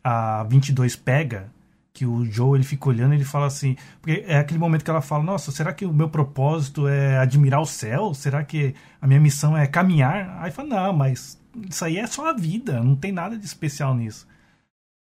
[0.04, 1.52] a 22 pega,
[1.96, 5.02] que o Joe ele fica olhando ele fala assim porque é aquele momento que ela
[5.02, 8.14] fala nossa será que o meu propósito é admirar o céu?
[8.14, 10.38] Será que a minha missão é caminhar?
[10.42, 13.96] Aí fala não mas isso aí é só a vida não tem nada de especial
[13.96, 14.28] nisso.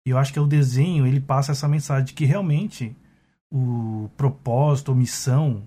[0.06, 2.94] E eu acho que é o desenho ele passa essa mensagem de que realmente
[3.50, 5.64] o propósito ou missão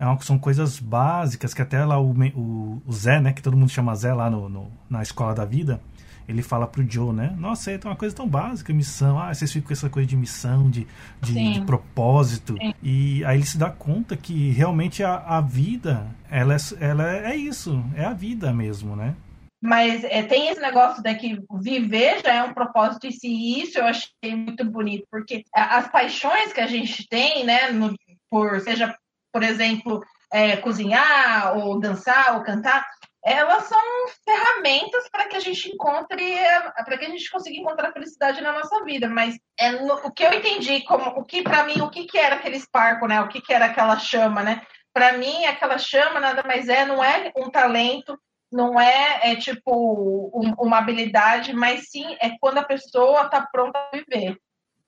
[0.00, 3.56] é uma, são coisas básicas que até lá o, o, o Zé né que todo
[3.56, 5.80] mundo chama Zé lá no, no na escola da vida
[6.28, 7.34] ele fala pro Joe, né?
[7.38, 9.18] Nossa, é uma coisa tão básica, missão.
[9.18, 10.86] Ah, vocês ficam com essa coisa de missão, de,
[11.20, 12.56] de, de propósito.
[12.60, 12.74] Sim.
[12.82, 17.36] E aí ele se dá conta que realmente a, a vida, ela é, ela é
[17.36, 19.14] isso, é a vida mesmo, né?
[19.62, 23.28] Mas é, tem esse negócio daqui, viver já é um propósito, e se
[23.60, 27.94] isso eu achei muito bonito, porque as paixões que a gente tem, né, no,
[28.30, 28.94] por, seja,
[29.32, 32.86] por exemplo, é, cozinhar, ou dançar, ou cantar,
[33.26, 33.80] elas são
[34.24, 36.36] ferramentas para que a gente encontre,
[36.84, 39.08] para que a gente consiga encontrar felicidade na nossa vida.
[39.08, 42.16] Mas é no, o que eu entendi, como o que para mim, o que, que
[42.16, 43.20] era aquele sparkle, né?
[43.20, 44.62] O que, que era aquela chama, né?
[44.94, 48.16] Para mim, aquela chama nada mais é, não é um talento,
[48.50, 53.76] não é, é tipo um, uma habilidade, mas sim é quando a pessoa está pronta
[53.76, 54.38] a viver,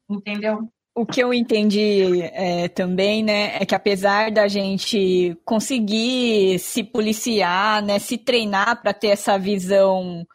[0.08, 0.60] entendeu?
[0.98, 7.80] O que eu entendi é, também, né, é que apesar da gente conseguir se policiar,
[7.84, 10.26] né, se treinar para ter essa visão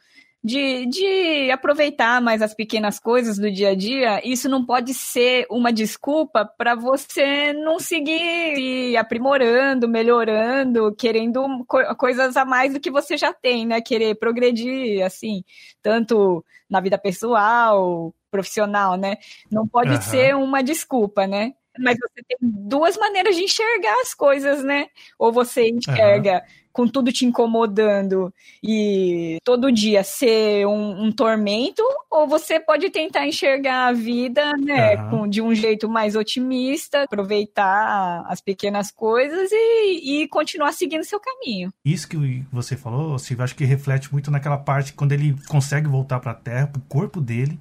[0.43, 5.47] de, de aproveitar mais as pequenas coisas do dia a dia, isso não pode ser
[5.49, 12.91] uma desculpa para você não seguir aprimorando, melhorando, querendo co coisas a mais do que
[12.91, 13.79] você já tem, né?
[13.79, 15.45] Querer progredir, assim,
[15.81, 19.15] tanto na vida pessoal, profissional, né?
[19.49, 20.01] Não pode uhum.
[20.01, 21.53] ser uma desculpa, né?
[21.79, 24.87] Mas você tem duas maneiras de enxergar as coisas, né?
[25.17, 26.62] Ou você enxerga uhum.
[26.73, 33.27] Com tudo te incomodando e todo dia ser um, um, tormento, ou você pode tentar
[33.27, 35.09] enxergar a vida, né, uhum.
[35.09, 41.19] com, de um jeito mais otimista, aproveitar as pequenas coisas e, e continuar seguindo seu
[41.19, 41.71] caminho.
[41.85, 46.19] Isso que você falou, Silvio, acho que reflete muito naquela parte quando ele consegue voltar
[46.19, 47.59] para a Terra, para o corpo dele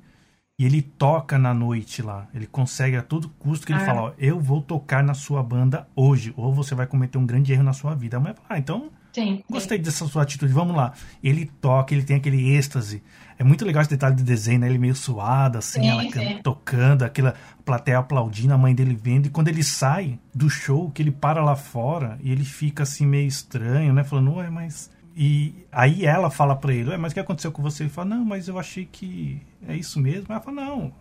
[0.59, 2.29] e ele toca na noite lá.
[2.33, 3.85] Ele consegue a todo custo que ele ah.
[3.85, 7.53] fala, ó, eu vou tocar na sua banda hoje, ou você vai cometer um grande
[7.53, 8.17] erro na sua vida.
[8.17, 9.85] A mulher fala, ah, então sim, gostei sim.
[9.85, 10.93] dessa sua atitude, vamos lá.
[11.23, 13.03] Ele toca, ele tem aquele êxtase.
[13.39, 14.69] É muito legal esse detalhe de desenho, né?
[14.69, 16.39] Ele meio suado, assim, sim, ela sim.
[16.43, 19.27] tocando, aquela plateia aplaudindo, a mãe dele vendo.
[19.27, 23.07] E quando ele sai do show, que ele para lá fora, e ele fica assim
[23.07, 24.05] meio estranho, né?
[24.05, 27.85] Falando, ué, mas e aí ela fala para ele, mas o que aconteceu com você?
[27.85, 30.27] Ele fala, não, mas eu achei que é isso mesmo.
[30.29, 30.93] Ela fala, não,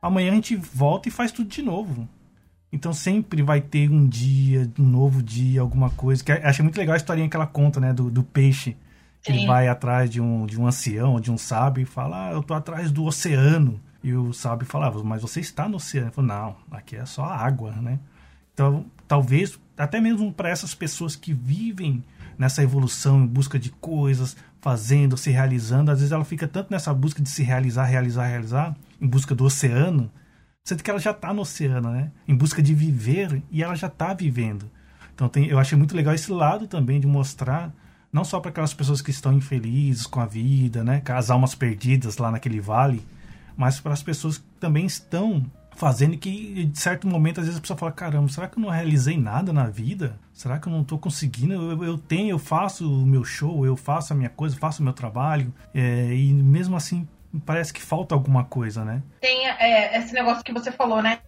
[0.00, 2.08] amanhã a gente volta e faz tudo de novo.
[2.72, 6.22] Então sempre vai ter um dia, um novo dia, alguma coisa.
[6.22, 8.76] Que achei muito legal a historinha que ela conta, né, do, do peixe.
[9.22, 12.32] Que ele vai atrás de um, de um ancião, de um sábio, e fala, ah,
[12.32, 13.80] eu tô atrás do oceano.
[14.02, 16.06] E o sábio falava, mas você está no oceano.
[16.06, 17.98] Ele falou, não, aqui é só água, né?
[18.54, 22.04] Então, talvez, até mesmo para essas pessoas que vivem
[22.38, 25.90] nessa evolução em busca de coisas, fazendo, se realizando.
[25.90, 29.44] Às vezes ela fica tanto nessa busca de se realizar, realizar, realizar, em busca do
[29.44, 30.10] oceano,
[30.66, 32.10] sendo que ela já está no oceano, né?
[32.26, 34.68] Em busca de viver e ela já está vivendo.
[35.14, 37.72] Então tem, eu achei muito legal esse lado também de mostrar
[38.12, 42.16] não só para aquelas pessoas que estão infelizes com a vida, né, as almas perdidas
[42.16, 43.00] lá naquele vale,
[43.56, 45.44] mas para as pessoas que também estão
[45.76, 48.70] fazendo que, de certo momento, às vezes a pessoa fala: caramba, será que eu não
[48.70, 50.18] realizei nada na vida?
[50.32, 51.52] Será que eu não estou conseguindo?
[51.52, 54.84] Eu, eu, tenho, eu faço o meu show, eu faço a minha coisa, faço o
[54.84, 57.06] meu trabalho, é, e mesmo assim
[57.38, 59.02] parece que falta alguma coisa, né?
[59.20, 61.20] Tem é, esse negócio que você falou, né?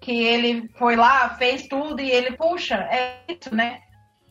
[0.00, 3.80] Que ele foi lá, fez tudo e ele, puxa, é isso, né?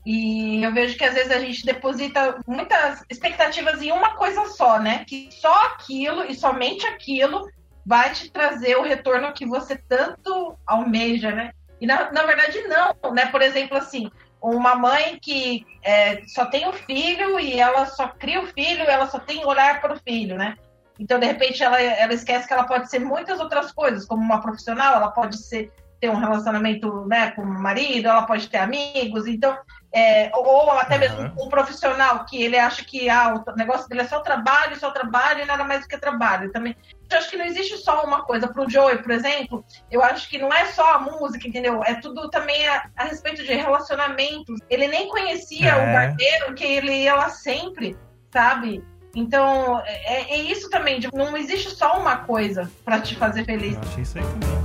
[0.06, 4.80] E eu vejo que às vezes a gente deposita muitas expectativas em uma coisa só,
[4.80, 5.06] né?
[5.06, 7.48] Que só aquilo e somente aquilo
[7.86, 11.52] vai te trazer o retorno que você tanto almeja, né?
[11.80, 13.28] E na, na verdade não, né?
[13.28, 14.10] Por exemplo, assim,
[14.42, 19.08] uma mãe que é, só tem o filho e ela só cria o filho, ela
[19.08, 20.56] só tem olhar para o filho, né?
[21.02, 24.40] Então, de repente, ela, ela esquece que ela pode ser muitas outras coisas, como uma
[24.40, 29.28] profissional, ela pode ser ter um relacionamento né, com o marido, ela pode ter amigos,
[29.28, 29.56] então
[29.94, 31.46] é, ou até mesmo uhum.
[31.46, 35.44] um profissional que ele acha que ah, o negócio dele é só trabalho, só trabalho
[35.44, 36.52] e nada mais do que trabalho.
[36.52, 36.76] Também
[37.12, 38.48] eu acho que não existe só uma coisa.
[38.48, 41.84] Para o Joey, por exemplo, eu acho que não é só a música, entendeu?
[41.84, 44.60] É tudo também a, a respeito de relacionamentos.
[44.70, 45.76] Ele nem conhecia é.
[45.76, 47.98] o barbeiro, que ele ia lá sempre,
[48.32, 48.84] sabe?
[49.16, 51.00] Então, é, é isso também.
[51.14, 53.76] Não existe só uma coisa para te fazer feliz.
[53.76, 54.61] Eu achei isso aí também.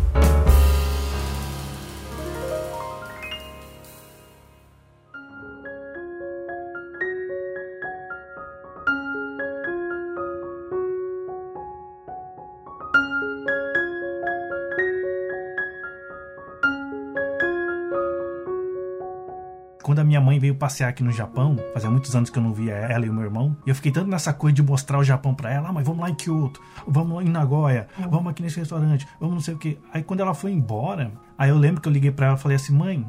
[20.36, 23.08] Mãe veio passear aqui no Japão, fazia muitos anos que eu não via ela e
[23.08, 25.68] o meu irmão, e eu fiquei tanto nessa coisa de mostrar o Japão para ela,
[25.68, 29.40] ah, mas vamos lá em Kyoto, vamos em Nagoya, vamos aqui nesse restaurante, vamos não
[29.40, 29.78] sei o que.
[29.92, 32.56] Aí quando ela foi embora, aí eu lembro que eu liguei para ela e falei
[32.56, 33.06] assim, mãe,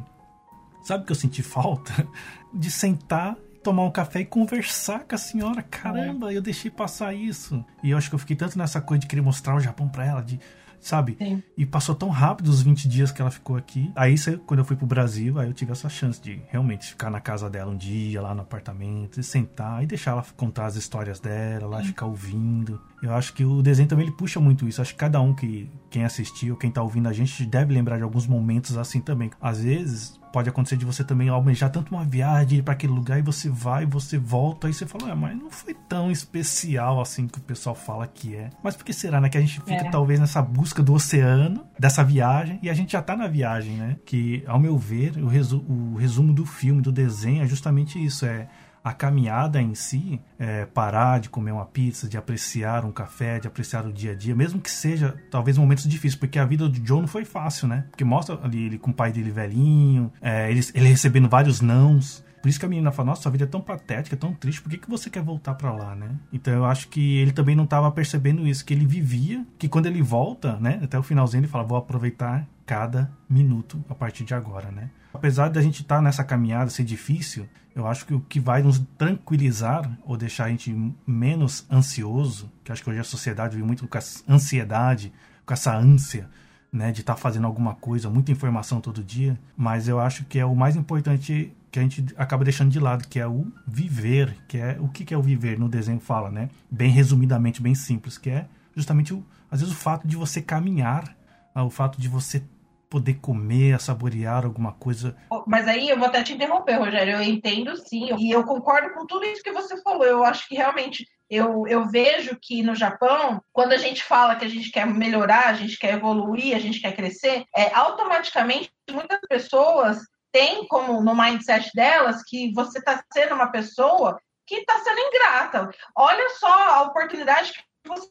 [0.83, 2.07] sabe que eu senti falta?
[2.53, 5.61] De sentar tomar um café e conversar com a senhora.
[5.61, 7.65] Caramba, eu deixei passar isso.
[7.83, 10.05] E eu acho que eu fiquei tanto nessa coisa de querer mostrar o Japão pra
[10.05, 10.39] ela, de
[10.79, 11.17] sabe?
[11.19, 11.43] Sim.
[11.57, 13.91] E passou tão rápido os 20 dias que ela ficou aqui.
[13.95, 17.19] Aí, quando eu fui pro Brasil, aí eu tive essa chance de realmente ficar na
[17.19, 21.19] casa dela um dia, lá no apartamento, e sentar e deixar ela contar as histórias
[21.19, 22.81] dela, lá ficar ouvindo.
[23.01, 24.81] Eu acho que o desenho também ele puxa muito isso.
[24.81, 28.03] Acho que cada um que quem assistiu, quem tá ouvindo a gente, deve lembrar de
[28.03, 29.29] alguns momentos assim também.
[29.41, 33.23] Às vezes, pode acontecer de você também almejar tanto uma viagem para aquele lugar e
[33.23, 37.39] você vai, você volta e você fala, ah, mas não foi tão especial assim que
[37.39, 38.51] o pessoal fala que é.
[38.61, 39.29] Mas por que será, né?
[39.29, 39.89] Que a gente fica é.
[39.89, 43.95] talvez nessa busca do oceano, dessa viagem, e a gente já tá na viagem, né?
[44.05, 48.23] Que, ao meu ver, o, resu o resumo do filme, do desenho, é justamente isso:
[48.23, 48.47] é
[48.87, 53.45] a caminhada em si, é, parar de comer uma pizza, de apreciar um café, de
[53.45, 56.79] apreciar o dia a dia, mesmo que seja talvez momentos difíceis, porque a vida do
[56.79, 57.85] John não foi fácil, né?
[57.89, 62.25] Porque mostra ali ele com o pai dele velhinho, é, ele, ele recebendo vários nãos.
[62.41, 64.69] Por isso que a menina fala, nossa, sua vida é tão patética, tão triste, por
[64.69, 66.11] que, que você quer voltar para lá, né?
[66.31, 69.87] Então eu acho que ele também não estava percebendo isso, que ele vivia, que quando
[69.87, 74.33] ele volta, né, até o finalzinho ele fala, vou aproveitar cada minuto a partir de
[74.33, 74.89] agora, né?
[75.17, 78.61] Apesar da gente estar tá nessa caminhada ser difícil, eu acho que o que vai
[78.61, 80.71] nos tranquilizar ou deixar a gente
[81.07, 85.11] menos ansioso, que acho que hoje a sociedade vive muito com essa ansiedade,
[85.43, 86.29] com essa ânsia,
[86.71, 90.37] né, de estar tá fazendo alguma coisa, muita informação todo dia, mas eu acho que
[90.37, 94.37] é o mais importante que a gente acaba deixando de lado, que é o viver,
[94.47, 96.47] que é o que, que é o viver no desenho fala, né?
[96.69, 101.17] Bem resumidamente, bem simples, que é justamente o, às vezes o fato de você caminhar,
[101.55, 102.43] ah, o fato de você
[102.89, 105.15] poder comer, saborear alguma coisa.
[105.45, 107.15] Mas aí eu vou até te interromper, Rogério.
[107.15, 110.05] Eu entendo sim, e eu concordo com tudo isso que você falou.
[110.05, 114.45] Eu acho que realmente eu, eu vejo que no Japão, quando a gente fala que
[114.45, 119.19] a gente quer melhorar, a gente quer evoluir, a gente quer crescer, é automaticamente muitas
[119.27, 119.99] pessoas
[120.31, 125.69] têm como no mindset delas que você está sendo uma pessoa que está sendo ingrata.
[125.95, 128.09] Olha só a oportunidade que você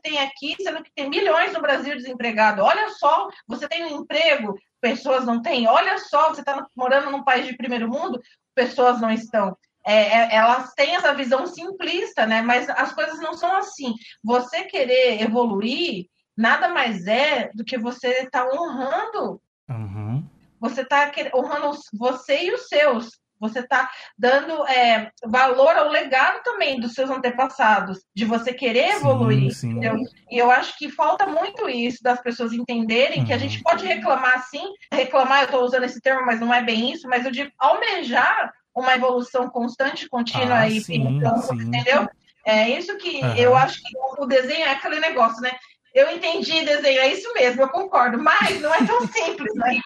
[0.00, 2.64] tem aqui, sendo que tem milhões no Brasil desempregados.
[2.64, 5.66] Olha só, você tem um emprego, pessoas não têm.
[5.66, 8.20] Olha só, você está morando num país de primeiro mundo,
[8.54, 9.56] pessoas não estão.
[9.84, 12.40] É, é, elas têm essa visão simplista, né?
[12.40, 13.94] Mas as coisas não são assim.
[14.22, 19.40] Você querer evoluir nada mais é do que você estar tá honrando.
[19.68, 20.24] Uhum.
[20.60, 23.20] Você está honrando você e os seus.
[23.42, 29.52] Você está dando é, valor ao legado também dos seus antepassados, de você querer evoluir.
[29.52, 30.04] Sim, sim.
[30.30, 33.24] E eu acho que falta muito isso das pessoas entenderem uhum.
[33.26, 33.62] que a gente uhum.
[33.64, 37.26] pode reclamar sim, reclamar, eu estou usando esse termo, mas não é bem isso, mas
[37.26, 42.08] eu digo almejar uma evolução constante, contínua ah, e sim, então, entendeu?
[42.44, 43.34] É isso que uhum.
[43.36, 45.52] eu acho que o desenho é aquele negócio, né?
[45.94, 49.78] Eu entendi desenho, é isso mesmo, eu concordo, mas não é tão simples, né?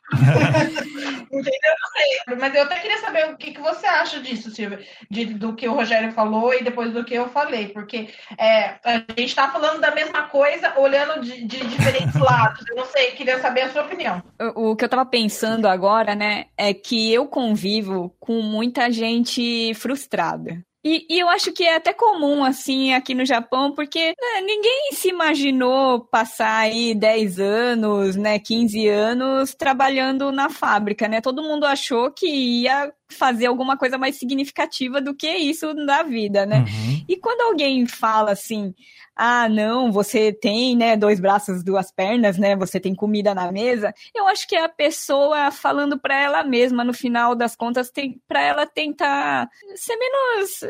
[1.33, 2.38] Entendeu?
[2.38, 5.69] Mas eu até queria saber o que, que você acha disso, Silvia, de, do que
[5.69, 9.81] o Rogério falou e depois do que eu falei, porque é, a gente está falando
[9.81, 12.64] da mesma coisa, olhando de, de diferentes lados.
[12.69, 14.23] Eu não sei, queria saber a sua opinião.
[14.55, 19.75] O, o que eu estava pensando agora, né, é que eu convivo com muita gente
[19.75, 20.64] frustrada.
[20.88, 24.92] E, e, eu acho que é até comum, assim, aqui no Japão, porque né, ninguém
[24.92, 31.21] se imaginou passar aí 10 anos, né, 15 anos trabalhando na fábrica, né?
[31.21, 36.46] Todo mundo achou que ia fazer alguma coisa mais significativa do que isso na vida,
[36.46, 36.58] né?
[36.58, 37.04] Uhum.
[37.08, 38.73] E quando alguém fala assim,
[39.17, 43.94] ah, não, você tem, né, dois braços, duas pernas, né, você tem comida na mesa,
[44.14, 47.90] eu acho que é a pessoa falando para ela mesma, no final das contas,
[48.29, 50.60] para ela tentar ser menos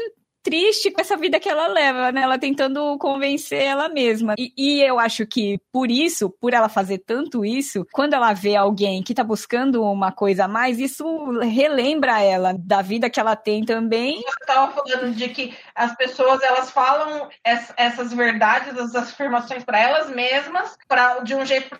[0.46, 2.20] triste com essa vida que ela leva, né?
[2.20, 4.34] Ela tentando convencer ela mesma.
[4.38, 8.54] E, e, eu acho que por isso, por ela fazer tanto isso, quando ela vê
[8.54, 11.04] alguém que tá buscando uma coisa a mais, isso
[11.40, 14.22] relembra ela da vida que ela tem também.
[14.22, 17.28] Você tava falando de que as pessoas elas falam
[17.76, 21.76] essas verdades, as afirmações para elas mesmas, para de um jeito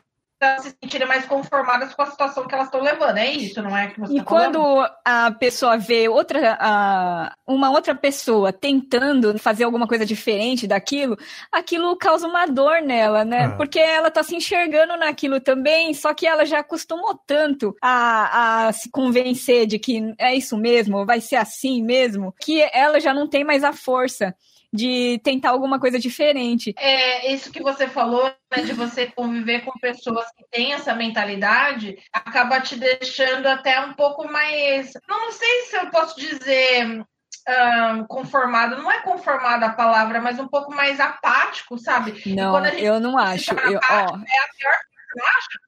[0.58, 3.16] se sentirem mais conformadas com a situação que elas estão levando.
[3.16, 3.88] É isso, não é?
[3.88, 9.64] Que você e tá quando a pessoa vê outra, a, uma outra pessoa tentando fazer
[9.64, 11.16] alguma coisa diferente daquilo,
[11.50, 13.46] aquilo causa uma dor nela, né?
[13.46, 13.56] Ah.
[13.56, 18.72] Porque ela tá se enxergando naquilo também, só que ela já acostumou tanto a, a
[18.72, 23.26] se convencer de que é isso mesmo, vai ser assim mesmo, que ela já não
[23.26, 24.34] tem mais a força
[24.76, 26.74] de tentar alguma coisa diferente.
[26.78, 28.24] É, isso que você falou,
[28.54, 33.94] né, de você conviver com pessoas que têm essa mentalidade, acaba te deixando até um
[33.94, 34.92] pouco mais.
[35.08, 37.04] Não, não sei se eu posso dizer.
[37.48, 42.20] Um, conformado, não é conformada a palavra, mas um pouco mais apático, sabe?
[42.34, 43.52] Não, eu não acho.
[43.54, 44.76] Eu, ó, é a pior
[45.14, 45.65] coisa, acho.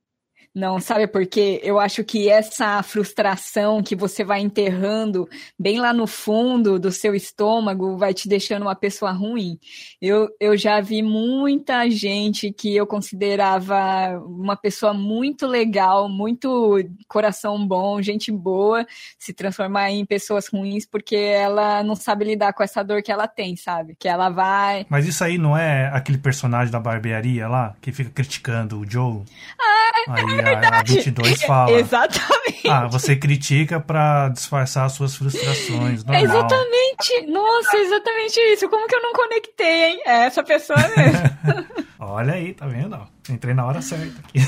[0.59, 1.61] Não, sabe por quê?
[1.63, 7.15] Eu acho que essa frustração que você vai enterrando bem lá no fundo do seu
[7.15, 9.57] estômago vai te deixando uma pessoa ruim.
[10.03, 17.65] Eu, eu já vi muita gente que eu considerava uma pessoa muito legal, muito coração
[17.65, 18.85] bom, gente boa,
[19.17, 23.29] se transformar em pessoas ruins porque ela não sabe lidar com essa dor que ela
[23.29, 23.95] tem, sabe?
[23.97, 24.85] Que ela vai.
[24.89, 29.23] Mas isso aí não é aquele personagem da barbearia lá que fica criticando o Joe?
[29.57, 30.93] Ah, aí, verdade.
[30.93, 31.71] A 22 fala.
[31.73, 32.69] Exatamente.
[32.69, 36.05] Ah, você critica para disfarçar as suas frustrações.
[36.05, 36.25] Normal.
[36.25, 37.27] Exatamente.
[37.29, 38.69] Nossa, exatamente isso.
[38.69, 40.03] Como que eu não conectei, hein?
[40.07, 41.79] É essa pessoa mesmo.
[41.99, 42.99] Olha aí, tá vendo?
[43.29, 44.39] Entrei na hora certa aqui.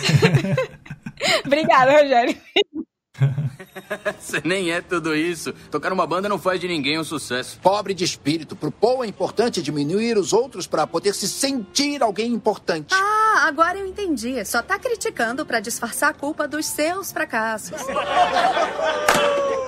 [1.45, 2.37] Obrigada, Rogério.
[4.19, 5.53] Você nem é tudo isso.
[5.71, 7.59] Tocar uma banda não faz de ninguém um sucesso.
[7.61, 8.57] Pobre de espírito.
[8.57, 12.95] Pro Paul é importante diminuir os outros para poder se sentir alguém importante.
[12.95, 14.45] Ah, agora eu entendi.
[14.45, 17.81] Só tá criticando para disfarçar a culpa dos seus fracassos.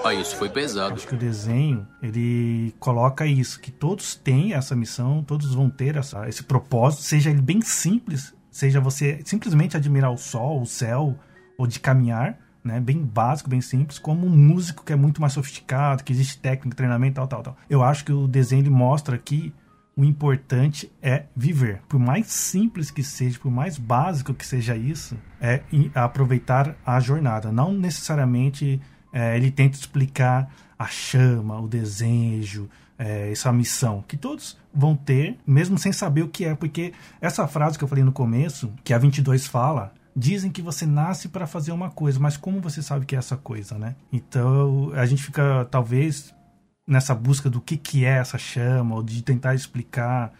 [0.05, 0.95] Ah, isso foi pesado.
[0.95, 5.95] Acho que o desenho, ele coloca isso, que todos têm essa missão, todos vão ter
[5.95, 11.17] essa, esse propósito, seja ele bem simples, seja você simplesmente admirar o sol, o céu,
[11.57, 15.33] ou de caminhar, né, bem básico, bem simples, como um músico que é muito mais
[15.33, 17.57] sofisticado, que existe técnica, treinamento, tal, tal, tal.
[17.69, 19.53] Eu acho que o desenho mostra que
[19.97, 21.83] o importante é viver.
[21.89, 25.63] Por mais simples que seja, por mais básico que seja isso, é
[25.95, 27.53] aproveitar a jornada.
[27.53, 28.81] Não necessariamente
[29.13, 35.37] é, ele tenta explicar a chama, o desejo, é, essa missão, que todos vão ter,
[35.47, 38.95] mesmo sem saber o que é, porque essa frase que eu falei no começo, que
[38.95, 43.07] a 22 fala, dizem que você nasce para fazer uma coisa, mas como você sabe
[43.07, 43.97] que é essa coisa, né?
[44.13, 46.35] Então a gente fica talvez
[46.87, 50.33] nessa busca do que que é essa chama ou de tentar explicar.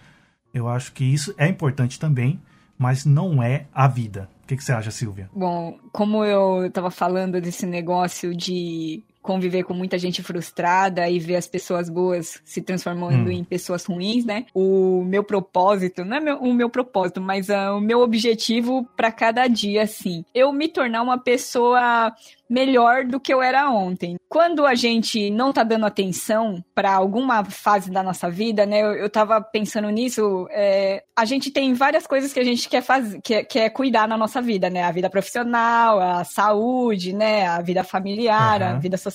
[0.53, 2.41] Eu acho que isso é importante também,
[2.79, 4.29] mas não é a vida.
[4.43, 5.31] O que, que você acha, Silvia?
[5.35, 11.37] Bom, como eu estava falando desse negócio de conviver com muita gente frustrada e ver
[11.37, 13.33] as pessoas boas se transformando hum.
[13.33, 14.47] em pessoas ruins, né?
[14.53, 19.13] O meu propósito, não é meu, o meu propósito, mas uh, o meu objetivo para
[19.13, 22.13] cada dia, assim, eu me tornar uma pessoa
[22.53, 24.17] melhor do que eu era ontem.
[24.29, 28.83] Quando a gente não tá dando atenção para alguma fase da nossa vida, né?
[28.83, 32.83] Eu, eu tava pensando nisso, é, a gente tem várias coisas que a gente quer
[32.83, 34.83] fazer, quer, quer cuidar na nossa vida, né?
[34.83, 37.47] A vida profissional, a saúde, né?
[37.47, 38.69] A vida familiar, uhum.
[38.69, 39.12] a vida social.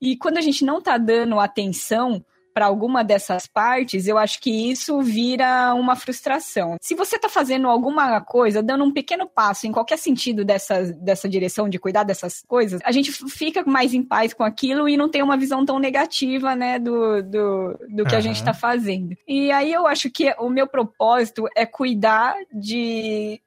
[0.00, 2.24] E quando a gente não tá dando atenção
[2.60, 6.76] para alguma dessas partes, eu acho que isso vira uma frustração.
[6.78, 11.26] Se você está fazendo alguma coisa, dando um pequeno passo em qualquer sentido dessa, dessa
[11.26, 15.08] direção de cuidar dessas coisas, a gente fica mais em paz com aquilo e não
[15.08, 18.18] tem uma visão tão negativa, né, do, do, do que uhum.
[18.18, 19.16] a gente está fazendo.
[19.26, 23.40] E aí eu acho que o meu propósito é cuidar de,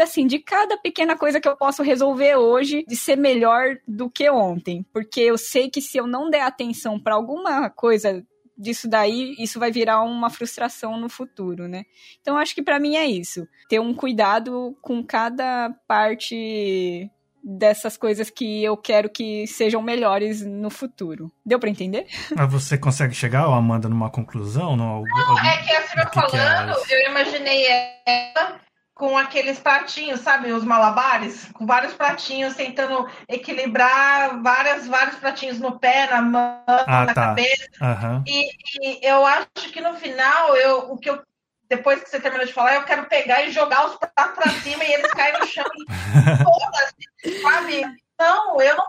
[0.00, 4.30] assim, de cada pequena coisa que eu posso resolver hoje, de ser melhor do que
[4.30, 4.86] ontem.
[4.92, 8.24] Porque eu sei que se eu não der atenção para alguma coisa
[8.60, 11.84] disso daí, isso vai virar uma frustração no futuro, né?
[12.20, 17.10] Então acho que para mim é isso, ter um cuidado com cada parte
[17.42, 21.32] dessas coisas que eu quero que sejam melhores no futuro.
[21.44, 22.06] Deu para entender?
[22.36, 24.76] Mas você consegue chegar, Amanda, numa conclusão?
[24.76, 27.66] Não, não é que assim, eu falando, que é eu imaginei
[28.06, 28.60] ela
[29.00, 35.78] com aqueles pratinhos, sabe, os malabares, com vários pratinhos, tentando equilibrar várias, vários pratinhos no
[35.78, 37.14] pé, na mão, ah, na tá.
[37.14, 37.70] cabeça.
[37.80, 38.22] Uhum.
[38.26, 41.18] E, e, eu acho que no final, eu, o que eu,
[41.66, 44.84] depois que você terminou de falar, eu quero pegar e jogar os pratos para cima
[44.84, 45.64] e eles caem no chão,
[46.44, 47.82] todas, sabe?
[48.20, 48.84] Não, eu não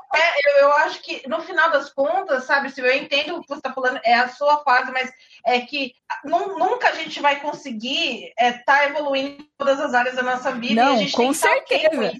[0.46, 3.60] eu, eu acho que no final das contas, sabe, se eu entendo o que você
[3.60, 5.10] está falando, é a sua fase, mas
[5.46, 5.94] é que
[6.26, 10.52] nunca a gente vai conseguir estar é, tá evoluindo em todas as áreas da nossa
[10.52, 10.84] vida.
[10.84, 12.12] Não, com certeza.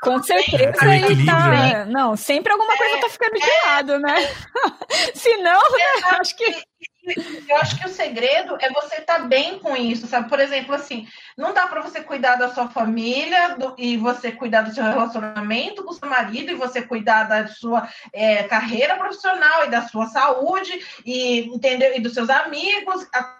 [0.00, 1.48] Com certeza é, ele tá.
[1.48, 1.84] Né?
[1.86, 4.14] Não, sempre alguma coisa é, tá ficando de é, lado, né?
[5.14, 6.18] Se não, né?
[6.20, 6.62] acho que.
[7.48, 10.28] Eu acho que o segredo é você estar tá bem com isso, sabe?
[10.28, 11.06] Por exemplo, assim,
[11.36, 15.84] não dá para você cuidar da sua família do, e você cuidar do seu relacionamento
[15.84, 20.06] com o seu marido e você cuidar da sua é, carreira profissional e da sua
[20.06, 23.06] saúde e entendeu e dos seus amigos.
[23.14, 23.38] A,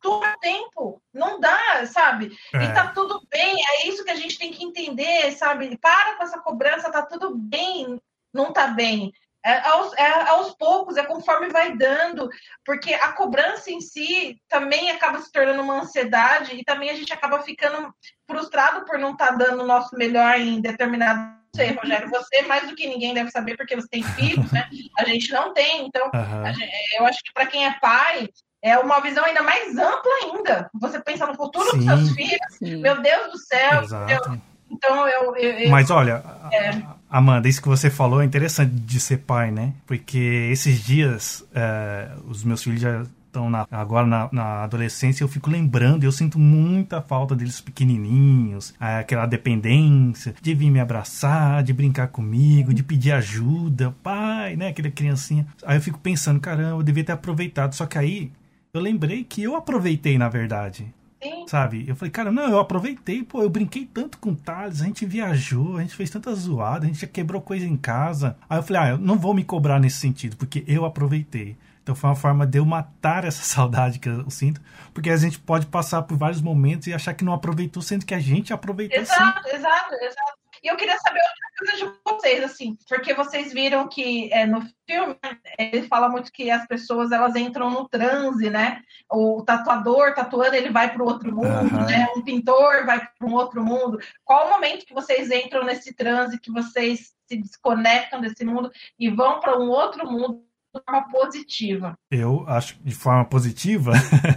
[0.00, 1.00] todo tempo.
[1.12, 2.36] Não dá, sabe?
[2.54, 2.64] É.
[2.64, 5.76] E tá tudo bem, é isso que a gente tem que entender, sabe?
[5.76, 8.00] Para com essa cobrança, tá tudo bem,
[8.32, 9.12] não tá bem.
[9.44, 12.28] É aos, é aos poucos, é conforme vai dando,
[12.64, 17.12] porque a cobrança em si também acaba se tornando uma ansiedade e também a gente
[17.12, 17.92] acaba ficando
[18.26, 22.68] frustrado por não estar tá dando o nosso melhor em determinado sei, Rogério, você mais
[22.68, 24.68] do que ninguém deve saber porque você tem filhos, né?
[24.98, 26.54] A gente não tem, então uhum.
[26.54, 28.28] gente, eu acho que para quem é pai,
[28.62, 30.70] é uma visão ainda mais ampla ainda.
[30.80, 32.76] Você pensa no futuro sim, dos seus filhos, sim.
[32.76, 33.82] meu Deus do céu.
[34.08, 36.22] Eu, então eu, eu, eu, Mas olha,
[36.52, 36.99] é.
[37.10, 39.72] Amanda, isso que você falou é interessante de ser pai, né?
[39.84, 45.28] Porque esses dias é, os meus filhos já estão na, agora na, na, adolescência, eu
[45.28, 51.72] fico lembrando, eu sinto muita falta deles pequenininhos, aquela dependência de vir me abraçar, de
[51.72, 54.68] brincar comigo, de pedir ajuda, pai, né?
[54.68, 55.46] Aquela criancinha.
[55.64, 57.74] Aí eu fico pensando, caramba, eu devia ter aproveitado.
[57.74, 58.30] Só que aí
[58.72, 60.86] eu lembrei que eu aproveitei, na verdade.
[61.22, 61.44] Sim.
[61.46, 61.84] Sabe?
[61.86, 65.04] Eu falei, cara, não, eu aproveitei, pô, eu brinquei tanto com o Thales, a gente
[65.04, 68.36] viajou, a gente fez tanta zoada, a gente já quebrou coisa em casa.
[68.48, 71.56] Aí eu falei, ah, eu não vou me cobrar nesse sentido, porque eu aproveitei.
[71.82, 74.60] Então foi uma forma de eu matar essa saudade que eu sinto,
[74.94, 78.14] porque a gente pode passar por vários momentos e achar que não aproveitou, sendo que
[78.14, 79.56] a gente aproveitou exato, sim.
[79.56, 80.39] Exato, exato.
[80.62, 84.60] E eu queria saber outra coisa de vocês, assim, porque vocês viram que é, no
[84.86, 85.16] filme
[85.58, 88.82] ele fala muito que as pessoas elas entram no transe, né?
[89.10, 91.86] O tatuador tatuando ele vai para o outro mundo, uhum.
[91.86, 92.08] né?
[92.16, 93.98] Um pintor vai para um outro mundo.
[94.24, 99.08] Qual o momento que vocês entram nesse transe, que vocês se desconectam desse mundo e
[99.08, 100.44] vão para um outro mundo
[100.74, 101.98] de forma positiva.
[102.10, 103.92] Eu acho de forma positiva.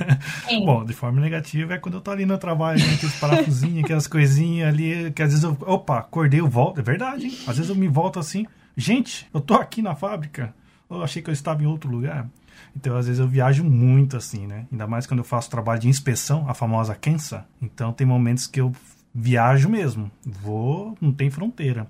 [0.66, 4.08] Bom, de forma negativa é quando eu tô ali no trabalho, né, aqueles parafusinhos, aquelas
[4.08, 5.58] coisinhas ali, que às vezes eu.
[5.62, 6.80] Opa, acordei, eu volto.
[6.80, 7.38] É verdade, hein?
[7.48, 8.46] Às vezes eu me volto assim.
[8.76, 10.54] Gente, eu tô aqui na fábrica.
[10.90, 12.28] Eu achei que eu estava em outro lugar.
[12.76, 14.66] Então, às vezes, eu viajo muito assim, né?
[14.72, 17.46] Ainda mais quando eu faço trabalho de inspeção, a famosa Kensa.
[17.62, 18.72] Então, tem momentos que eu
[19.14, 20.12] viajo mesmo.
[20.26, 21.88] Vou, não tem fronteira.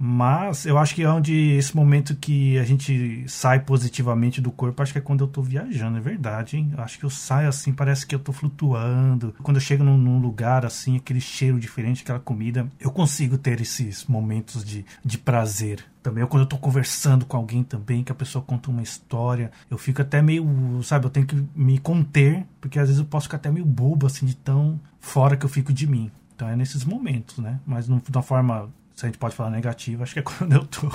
[0.00, 4.80] Mas eu acho que é onde esse momento que a gente sai positivamente do corpo,
[4.80, 6.72] acho que é quando eu tô viajando, é verdade, hein?
[6.72, 9.34] Eu acho que eu saio assim, parece que eu tô flutuando.
[9.42, 13.60] Quando eu chego num, num, lugar assim, aquele cheiro diferente, aquela comida, eu consigo ter
[13.60, 15.84] esses momentos de, de prazer.
[16.00, 19.76] Também quando eu tô conversando com alguém também, que a pessoa conta uma história, eu
[19.76, 20.46] fico até meio,
[20.84, 24.06] sabe, eu tenho que me conter, porque às vezes eu posso ficar até meio bobo,
[24.06, 26.08] assim, de tão fora que eu fico de mim.
[26.36, 27.58] Então é nesses momentos, né?
[27.66, 30.66] Mas de uma forma se a gente pode falar negativo, acho que é quando eu
[30.66, 30.88] tô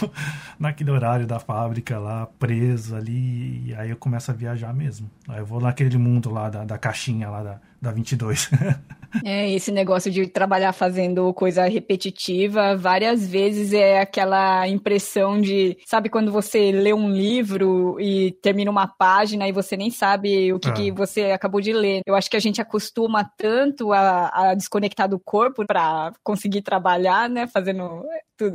[0.60, 5.10] naquele horário da fábrica lá, preso ali, e aí eu começo a viajar mesmo.
[5.26, 8.49] Aí eu vou naquele mundo lá da, da caixinha lá da, da 22.
[9.26, 16.09] É, esse negócio de trabalhar fazendo coisa repetitiva, várias vezes é aquela impressão de, sabe,
[16.09, 20.70] quando você lê um livro e termina uma página e você nem sabe o que,
[20.70, 20.74] ah.
[20.74, 22.01] que você acabou de ler.
[22.05, 27.30] Eu acho que a gente acostuma tanto a, a desconectar do corpo para conseguir trabalhar,
[27.30, 28.03] né, fazendo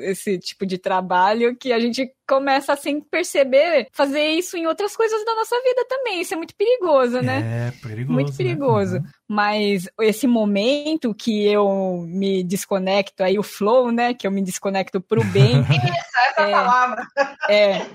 [0.00, 5.24] esse tipo de trabalho que a gente começa sem perceber fazer isso em outras coisas
[5.24, 6.20] da nossa vida também.
[6.20, 7.68] Isso é muito perigoso, né?
[7.68, 8.12] É, perigoso.
[8.12, 8.94] Muito perigoso.
[8.94, 9.00] Né?
[9.00, 9.06] Uhum.
[9.28, 14.14] Mas esse momento que eu me desconecto, aí o flow, né?
[14.14, 15.64] Que eu me desconecto pro bem.
[16.28, 17.06] essa é, palavra.
[17.48, 17.86] É,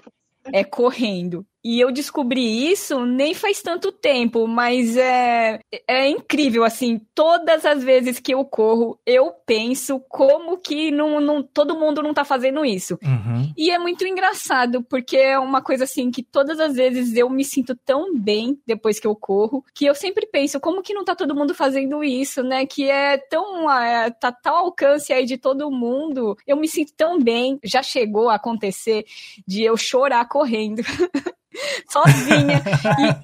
[0.52, 1.46] é correndo.
[1.64, 7.82] E eu descobri isso nem faz tanto tempo, mas é, é incrível, assim, todas as
[7.82, 12.66] vezes que eu corro, eu penso como que não, não, todo mundo não tá fazendo
[12.66, 13.00] isso.
[13.02, 13.54] Uhum.
[13.58, 17.46] E é muito engraçado, porque é uma coisa assim que todas as vezes eu me
[17.46, 21.16] sinto tão bem depois que eu corro, que eu sempre penso, como que não tá
[21.16, 22.66] todo mundo fazendo isso, né?
[22.66, 27.20] Que é tão, é, tá tal alcance aí de todo mundo, eu me sinto tão
[27.20, 27.58] bem.
[27.64, 29.06] Já chegou a acontecer
[29.48, 30.82] de eu chorar correndo.
[31.90, 32.62] sozinha.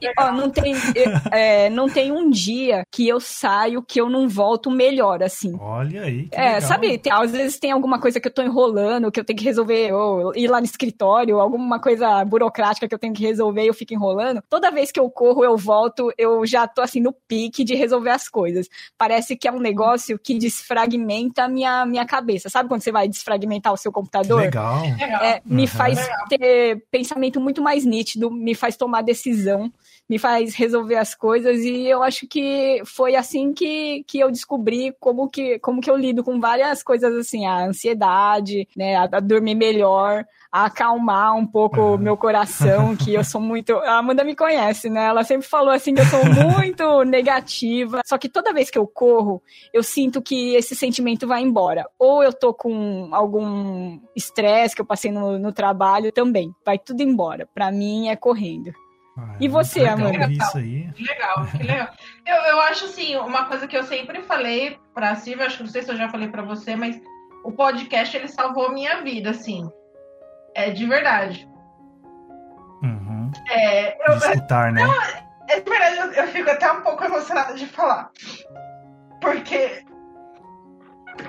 [0.02, 0.74] E, ó, não tem,
[1.32, 5.56] é, não tem um dia que eu saio que eu não volto melhor, assim.
[5.60, 6.28] Olha aí.
[6.32, 6.62] é, legal.
[6.62, 9.46] sabe, tem, às vezes tem alguma coisa que eu tô enrolando, que eu tenho que
[9.46, 13.68] resolver, ou ir lá no escritório, alguma coisa burocrática que eu tenho que resolver e
[13.68, 14.42] eu fico enrolando.
[14.50, 18.12] Toda vez que eu corro, eu volto, eu já tô assim no pique de resolver
[18.12, 18.68] as coisas.
[18.98, 22.50] Parece que é um negócio que desfragmenta a minha, minha cabeça.
[22.50, 24.42] Sabe quando você vai desfragmentar o seu computador?
[24.42, 24.84] Legal.
[25.22, 29.72] É, me faz ter pensamento muito mais nítido, me faz tomar decisão,
[30.10, 34.93] me faz resolver as coisas e eu acho que foi assim que, que eu descobri
[34.99, 39.20] como que, como que eu lido com várias coisas assim, a ansiedade, né, a, a
[39.20, 43.74] dormir melhor, a acalmar um pouco o meu coração, que eu sou muito.
[43.74, 45.05] A Amanda me conhece, né?
[45.05, 48.01] Ela sempre falou assim que eu sou muito negativa.
[48.05, 49.41] Só que toda vez que eu corro,
[49.72, 51.86] eu sinto que esse sentimento vai embora.
[51.99, 56.51] Ou eu tô com algum estresse que eu passei no, no trabalho também.
[56.66, 57.47] Vai tudo embora.
[57.53, 58.74] Pra mim é correndo.
[59.22, 60.51] Ah, E você, muito legal.
[60.93, 61.88] Que legal, que legal.
[62.26, 65.70] Eu, eu acho assim, uma coisa que eu sempre falei pra Silvia, acho que não
[65.70, 66.99] sei se eu já falei pra você, mas
[67.43, 69.70] o podcast ele salvou a minha vida, assim.
[70.55, 71.47] É de verdade.
[72.84, 73.32] Uhum.
[73.49, 74.82] É, eu, De escutar, né?
[75.49, 78.09] é de verdade, eu, eu fico até um pouco emocionada de falar.
[79.22, 79.84] Porque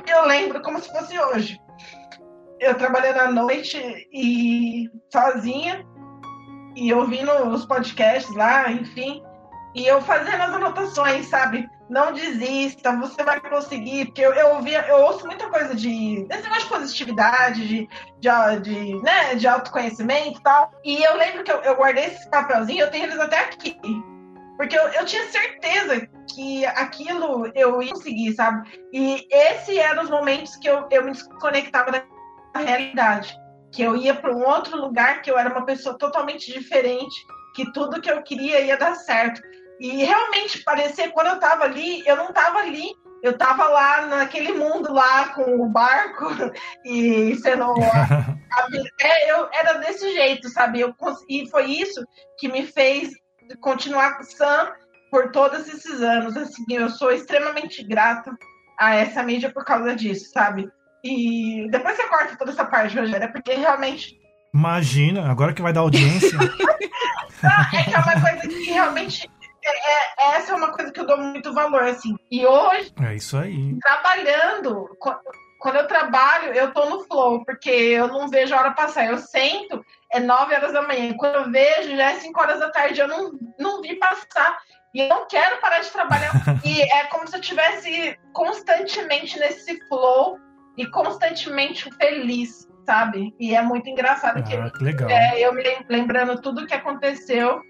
[0.07, 1.59] eu lembro como se fosse hoje.
[2.61, 3.79] Eu trabalhando à noite
[4.13, 5.85] e sozinha,
[6.75, 9.23] e ouvindo os podcasts lá, enfim,
[9.75, 11.69] e eu fazendo as anotações, sabe?
[11.89, 16.43] Não desista, você vai conseguir, porque eu, eu ouvia, eu ouço muita coisa de desse
[16.43, 17.89] negócio de positividade, de,
[18.21, 20.71] de, de, né, de autoconhecimento e tal.
[20.85, 23.77] E eu lembro que eu, eu guardei esse papelzinho, eu tenho eles até aqui.
[24.57, 28.69] Porque eu, eu tinha certeza que aquilo eu ia conseguir, sabe?
[28.93, 32.05] E esse eram os momentos que eu, eu me desconectava da
[32.61, 33.35] realidade.
[33.73, 37.15] Que eu ia para um outro lugar, que eu era uma pessoa totalmente diferente,
[37.55, 39.41] que tudo que eu queria ia dar certo.
[39.79, 42.93] E realmente parecia, quando eu tava ali, eu não tava ali,
[43.23, 46.27] eu tava lá naquele mundo lá com o barco
[46.85, 47.65] e sendo.
[47.65, 48.29] a-
[49.01, 50.81] é, eu era desse jeito, sabe?
[50.81, 50.95] Eu,
[51.29, 52.05] e foi isso
[52.39, 53.11] que me fez
[53.61, 54.73] continuar sã
[55.11, 56.37] por todos esses anos.
[56.37, 58.37] Assim, eu sou extremamente grata
[58.79, 60.69] a essa mídia por causa disso, sabe?
[61.03, 64.19] E depois você corta toda essa parte, Rogério, é porque realmente
[64.53, 66.37] Imagina, agora que vai dar audiência.
[67.73, 69.31] é que é uma coisa que realmente
[69.65, 72.17] é, é- essa é uma coisa que eu dou muito valor, assim.
[72.31, 73.77] E hoje, é isso aí.
[73.81, 75.17] trabalhando, qu-
[75.61, 79.07] quando eu trabalho, eu tô no flow, porque eu não vejo a hora passar.
[79.07, 81.15] Eu sento, é 9 horas da manhã.
[81.17, 84.59] Quando eu vejo, já é 5 horas da tarde, eu não, não vi passar.
[84.93, 86.33] E eu não quero parar de trabalhar.
[86.65, 90.39] e é como se eu estivesse constantemente nesse flow
[90.77, 93.35] e constantemente feliz, sabe?
[93.39, 95.09] E é muito engraçado que Ah, que legal.
[95.11, 97.61] é, eu me lem- lembrando tudo que aconteceu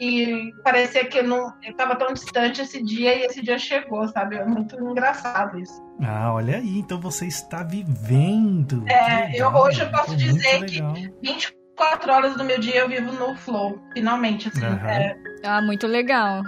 [0.00, 4.06] e parecia que eu não eu tava tão distante esse dia e esse dia chegou,
[4.08, 4.36] sabe?
[4.36, 5.80] É muito engraçado isso.
[6.02, 8.84] Ah, olha aí, então você está vivendo.
[8.88, 10.94] É, Que eu- hoje eu posso dizer que- legal.
[11.22, 14.64] 24 horas do meu dia eu vivo no flow, finalmente, assim.
[14.64, 14.88] Aham.
[14.88, 16.42] é, Ah, muito legal.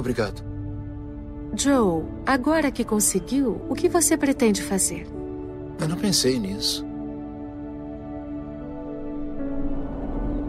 [0.00, 0.42] Obrigado.
[1.54, 5.06] Joe, agora que conseguiu, o que você pretende fazer?
[5.78, 6.86] Eu não pensei nisso.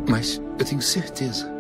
[0.08, 1.52] Mas eu tenho certeza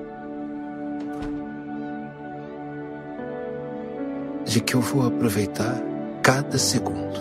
[4.45, 5.81] de que eu vou aproveitar
[6.23, 7.11] cada segundo.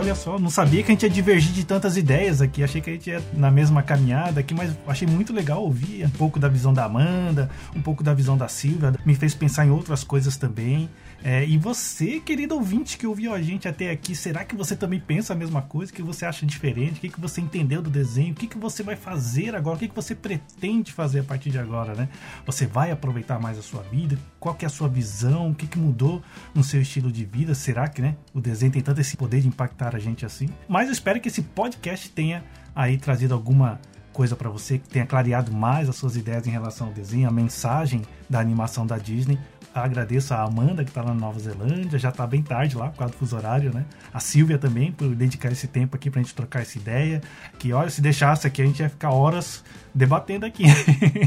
[0.00, 2.64] Olha só, não sabia que a gente ia divergir de tantas ideias aqui.
[2.64, 6.10] Achei que a gente ia na mesma caminhada aqui, mas achei muito legal ouvir um
[6.10, 8.94] pouco da visão da Amanda, um pouco da visão da Silvia.
[9.04, 10.88] Me fez pensar em outras coisas também.
[11.22, 14.98] É, e você, querido ouvinte que ouviu a gente até aqui, será que você também
[14.98, 15.92] pensa a mesma coisa?
[15.92, 16.98] O que você acha diferente?
[16.98, 18.32] O que, que você entendeu do desenho?
[18.32, 19.76] O que, que você vai fazer agora?
[19.76, 22.08] O que, que você pretende fazer a partir de agora, né?
[22.46, 24.18] Você vai aproveitar mais a sua vida?
[24.38, 25.50] Qual que é a sua visão?
[25.50, 26.22] O que, que mudou
[26.54, 27.54] no seu estilo de vida?
[27.54, 30.48] Será que né, o desenho tem tanto esse poder de impactar a gente assim?
[30.68, 32.42] Mas eu espero que esse podcast tenha
[32.74, 33.78] aí trazido alguma
[34.12, 37.32] coisa para você, que tenha clareado mais as suas ideias em relação ao desenho, a
[37.32, 39.38] mensagem da animação da Disney
[39.74, 42.98] agradeço a Amanda, que tá lá na Nova Zelândia, já tá bem tarde lá, por
[42.98, 43.84] causa do fuso horário, né?
[44.12, 47.20] A Silvia também, por dedicar esse tempo aqui pra gente trocar essa ideia.
[47.58, 49.64] Que, olha, se deixasse aqui, a gente ia ficar horas
[49.94, 50.64] debatendo aqui.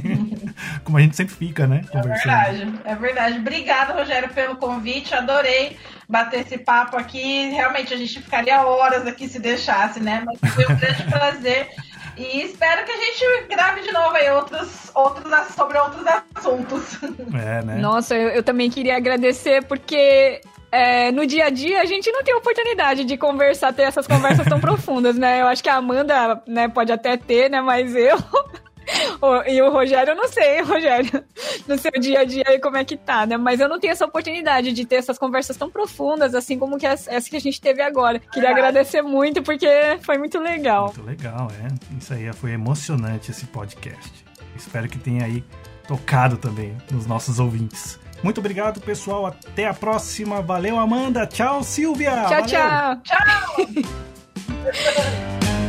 [0.84, 1.82] Como a gente sempre fica, né?
[1.94, 3.38] É verdade, é verdade.
[3.40, 5.14] Obrigada, Rogério, pelo convite.
[5.14, 5.78] Adorei
[6.08, 7.50] bater esse papo aqui.
[7.50, 10.24] Realmente, a gente ficaria horas aqui se deixasse, né?
[10.26, 11.70] Mas foi um grande prazer.
[12.18, 16.04] E espero que a gente grave de novo aí outros, outros, sobre outros
[16.36, 17.00] assuntos.
[17.34, 17.76] É, né?
[17.76, 20.42] Nossa, eu, eu também queria agradecer porque
[20.72, 24.48] é, no dia a dia a gente não tem oportunidade de conversar, ter essas conversas
[24.48, 25.42] tão profundas, né?
[25.42, 27.62] Eu acho que a Amanda né, pode até ter, né?
[27.62, 28.18] Mas eu
[29.48, 31.24] e o Rogério, eu não sei, Rogério,
[31.68, 33.38] no seu dia a dia aí como é que tá, né?
[33.38, 36.86] Mas eu não tenho essa oportunidade de ter essas conversas tão profundas, assim como que
[36.86, 38.20] essa que a gente teve agora.
[38.20, 39.68] Queria agradecer muito, porque
[40.02, 40.86] foi muito legal.
[40.86, 41.98] Muito legal, é.
[41.98, 44.26] Isso aí foi emocionante esse podcast.
[44.56, 45.44] Espero que tenha aí
[45.88, 48.00] tocado também nos nossos ouvintes.
[48.22, 49.26] Muito obrigado, pessoal.
[49.26, 50.42] Até a próxima.
[50.42, 51.28] Valeu, Amanda.
[51.28, 52.12] Tchau, Silvia.
[52.12, 52.46] Tchau, Valeu.
[52.46, 53.02] tchau.
[53.04, 53.56] Tchau!